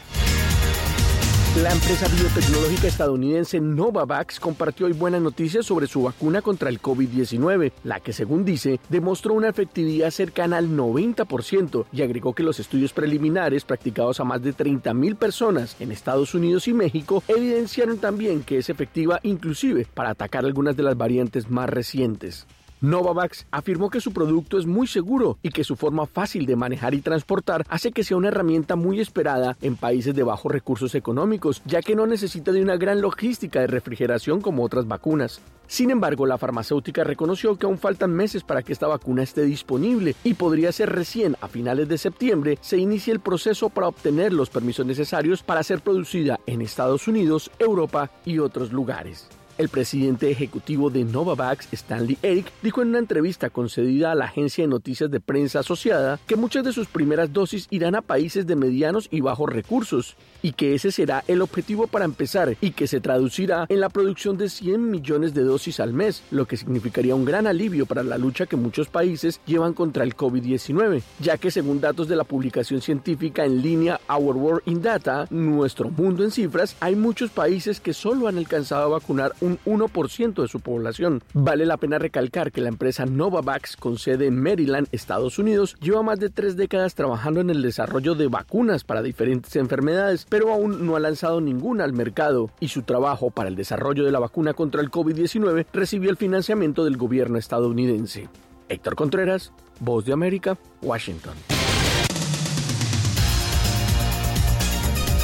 La 1.64 1.72
empresa 1.72 2.08
biotecnológica 2.08 2.88
estadounidense 2.88 3.60
Novavax 3.60 4.40
compartió 4.40 4.86
hoy 4.86 4.94
buenas 4.94 5.20
noticias 5.20 5.66
sobre 5.66 5.88
su 5.88 6.04
vacuna 6.04 6.44
contra 6.44 6.70
el 6.70 6.80
COVID-19, 6.80 7.72
la 7.86 8.00
que 8.00 8.14
según 8.14 8.46
dice 8.46 8.80
demostró 8.90 9.34
una 9.34 9.50
efectividad 9.50 10.12
cercana 10.12 10.58
al 10.58 10.70
90% 10.70 11.86
y 11.92 12.04
agregó 12.04 12.36
que 12.36 12.44
los 12.44 12.60
estudios 12.60 12.94
preliminares 12.94 13.66
practicados 13.66 14.20
a 14.20 14.26
más 14.26 14.44
de 14.44 14.54
30.000 14.54 15.16
personas 15.16 15.76
en 15.80 15.92
Estados 15.92 16.36
Unidos 16.36 16.68
y 16.68 16.74
México 16.76 17.24
evidenciaron 17.28 17.98
también 17.98 18.44
que 18.44 18.60
es 18.60 18.70
efectiva 18.70 19.20
inclusive 19.24 19.88
para 19.92 20.12
atacar 20.12 20.46
algunas 20.46 20.78
de 20.78 20.84
las 20.84 20.96
variantes 20.96 21.50
más 21.50 21.68
recientes. 21.68 22.46
Novavax 22.80 23.48
afirmó 23.50 23.90
que 23.90 24.02
su 24.02 24.14
producto 24.14 24.60
es 24.60 24.68
muy 24.68 24.86
seguro 24.86 25.40
y 25.42 25.50
que 25.50 25.64
su 25.64 25.76
forma 25.76 26.06
fácil 26.06 26.46
de 26.46 26.56
manejar 26.56 26.94
y 26.94 27.02
transportar 27.02 27.66
hace 27.70 27.92
que 27.92 28.04
sea 28.04 28.18
una 28.18 28.28
herramienta 28.28 28.76
muy 28.76 29.00
esperada 29.00 29.58
en 29.62 29.76
países 29.76 30.14
de 30.14 30.22
bajos 30.22 30.52
recursos 30.52 30.94
económicos, 30.94 31.64
ya 31.66 31.82
que 31.82 31.96
no 31.96 32.06
necesita 32.06 32.52
de 32.52 32.62
una 32.62 32.78
gran 32.78 33.02
logística 33.02 33.62
de 33.62 33.68
refrigeración 33.68 34.42
como 34.42 34.64
otras 34.64 34.88
vacunas. 34.88 35.42
Sin 35.66 35.90
embargo, 35.90 36.28
la 36.28 36.38
farmacéutica 36.38 37.04
reconoció 37.04 37.58
que 37.58 37.66
aún 37.66 37.80
faltan 37.80 38.14
meses 38.14 38.44
para 38.44 38.62
que 38.62 38.74
esta 38.74 38.88
vacuna 38.88 39.24
esté 39.24 39.42
disponible 39.42 40.16
y 40.24 40.36
podría 40.36 40.72
ser 40.72 40.92
recién 40.92 41.36
a 41.42 41.48
finales 41.48 41.90
de 41.90 41.98
septiembre 41.98 42.60
se 42.62 42.78
inicie 42.78 43.12
el 43.12 43.20
proceso 43.20 43.70
para 43.70 43.88
obtener 43.88 44.34
los 44.34 44.52
permisos 44.52 44.86
necesarios 44.86 45.42
para 45.42 45.64
ser 45.64 45.82
producida 45.82 46.40
en 46.46 46.62
Estados 46.62 47.08
Unidos, 47.08 47.50
Europa 47.60 48.12
y 48.24 48.38
otros 48.38 48.72
lugares. 48.72 49.28
El 49.58 49.70
presidente 49.70 50.30
ejecutivo 50.30 50.92
de 50.92 51.04
Novavax, 51.04 51.70
Stanley 51.72 52.18
Eric, 52.22 52.52
dijo 52.62 52.84
en 52.84 52.90
una 52.90 53.00
entrevista 53.00 53.50
concedida 53.50 54.12
a 54.12 54.16
la 54.16 54.26
agencia 54.26 54.64
de 54.64 54.68
noticias 54.68 55.10
de 55.10 55.20
prensa 55.20 55.60
asociada 55.60 56.20
que 56.28 56.36
muchas 56.36 56.64
de 56.64 56.74
sus 56.74 56.88
primeras 56.88 57.34
dosis 57.34 57.68
irán 57.72 57.96
a 57.96 58.04
países 58.04 58.46
de 58.46 58.56
medianos 58.56 59.08
y 59.10 59.22
bajos 59.22 59.50
recursos 59.50 60.16
y 60.44 60.52
que 60.52 60.76
ese 60.76 60.92
será 60.92 61.24
el 61.28 61.42
objetivo 61.42 61.88
para 61.88 62.06
empezar 62.06 62.56
y 62.62 62.72
que 62.72 62.86
se 62.88 63.00
traducirá 63.00 63.66
en 63.70 63.80
la 63.80 63.90
producción 63.90 64.38
de 64.38 64.50
100 64.50 64.92
millones 64.92 65.34
de 65.34 65.42
dosis 65.42 65.80
al 65.80 65.94
mes, 65.94 66.22
lo 66.30 66.46
que 66.46 66.58
significaría 66.58 67.16
un 67.16 67.26
gran 67.26 67.48
alivio 67.48 67.88
para 67.88 68.04
la 68.04 68.20
lucha 68.20 68.46
que 68.46 68.56
muchos 68.56 68.88
países 68.88 69.42
llevan 69.48 69.74
contra 69.74 70.04
el 70.04 70.16
COVID-19, 70.16 71.02
ya 71.20 71.38
que 71.38 71.50
según 71.50 71.82
datos 71.82 72.08
de 72.08 72.16
la 72.16 72.24
publicación 72.24 72.82
científica 72.82 73.44
en 73.44 73.62
línea 73.64 74.00
Our 74.08 74.36
World 74.36 74.62
in 74.66 74.82
Data, 74.84 75.28
nuestro 75.32 75.90
mundo 75.90 76.24
en 76.24 76.32
cifras, 76.32 76.76
hay 76.80 76.96
muchos 76.96 77.32
países 77.32 77.80
que 77.80 77.94
solo 77.94 78.28
han 78.28 78.38
alcanzado 78.38 78.84
a 78.84 79.00
vacunar 79.00 79.34
un 79.48 79.60
1% 79.66 80.42
de 80.42 80.48
su 80.48 80.60
población. 80.60 81.24
Vale 81.34 81.66
la 81.66 81.78
pena 81.78 81.98
recalcar 81.98 82.52
que 82.52 82.62
la 82.62 82.70
empresa 82.70 83.06
Novavax, 83.06 83.78
con 83.78 83.98
sede 83.98 84.28
en 84.28 84.42
Maryland, 84.42 84.88
Estados 84.92 85.40
Unidos, 85.40 85.76
lleva 85.82 86.04
más 86.04 86.20
de 86.20 86.30
tres 86.30 86.56
décadas 86.56 86.94
trabajando 86.94 87.42
en 87.42 87.50
el 87.50 87.62
desarrollo 87.62 88.14
de 88.14 88.28
vacunas 88.28 88.84
para 88.84 89.02
diferentes 89.02 89.56
enfermedades, 89.56 90.26
pero 90.30 90.54
aún 90.54 90.86
no 90.86 90.96
ha 90.96 91.00
lanzado 91.00 91.42
ninguna 91.42 91.84
al 91.84 91.94
mercado, 91.94 92.52
y 92.60 92.68
su 92.68 92.84
trabajo 92.84 93.32
para 93.32 93.50
el 93.50 93.56
desarrollo 93.56 94.06
de 94.06 94.12
la 94.12 94.20
vacuna 94.20 94.54
contra 94.54 94.82
el 94.82 94.92
COVID-19 94.92 95.66
recibió 95.74 96.10
el 96.10 96.18
financiamiento 96.18 96.84
del 96.84 96.98
gobierno 96.98 97.38
estadounidense. 97.38 98.30
Héctor 98.70 98.96
Contreras, 98.96 99.54
Voz 99.80 100.06
de 100.06 100.14
América, 100.14 100.58
Washington. 100.82 101.36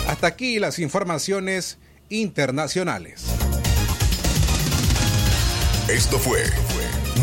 Hasta 0.07 0.27
aquí 0.27 0.59
las 0.59 0.79
informaciones 0.79 1.79
internacionales. 2.09 3.42
Esto 5.89 6.17
fue 6.17 6.41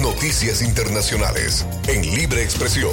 Noticias 0.03 0.61
Internacionales 0.61 1.65
en 1.89 2.03
Libre 2.03 2.43
Expresión. 2.43 2.93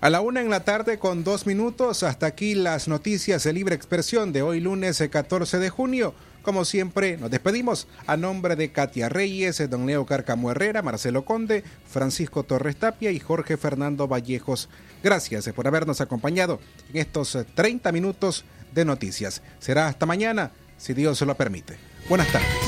A 0.00 0.08
la 0.08 0.20
una 0.20 0.40
en 0.40 0.50
la 0.50 0.62
tarde 0.62 1.00
con 1.00 1.24
dos 1.24 1.46
minutos, 1.46 2.04
hasta 2.04 2.26
aquí 2.26 2.54
las 2.54 2.86
noticias 2.86 3.42
de 3.42 3.52
libre 3.52 3.74
expresión 3.74 4.32
de 4.32 4.42
hoy 4.42 4.60
lunes 4.60 5.02
14 5.10 5.58
de 5.58 5.68
junio. 5.68 6.14
Como 6.42 6.64
siempre, 6.64 7.16
nos 7.16 7.30
despedimos 7.30 7.88
a 8.06 8.16
nombre 8.16 8.56
de 8.56 8.72
Katia 8.72 9.08
Reyes, 9.08 9.62
don 9.68 9.86
Leo 9.86 10.06
Carcamo 10.06 10.50
Herrera, 10.50 10.82
Marcelo 10.82 11.24
Conde, 11.24 11.64
Francisco 11.86 12.42
Torres 12.42 12.76
Tapia 12.76 13.10
y 13.10 13.20
Jorge 13.20 13.56
Fernando 13.56 14.08
Vallejos. 14.08 14.68
Gracias 15.02 15.48
por 15.50 15.66
habernos 15.66 16.00
acompañado 16.00 16.60
en 16.90 16.98
estos 16.98 17.38
30 17.54 17.92
minutos 17.92 18.44
de 18.72 18.84
noticias. 18.84 19.42
Será 19.58 19.88
hasta 19.88 20.06
mañana, 20.06 20.52
si 20.76 20.94
Dios 20.94 21.18
se 21.18 21.26
lo 21.26 21.34
permite. 21.34 21.76
Buenas 22.08 22.30
tardes. 22.32 22.67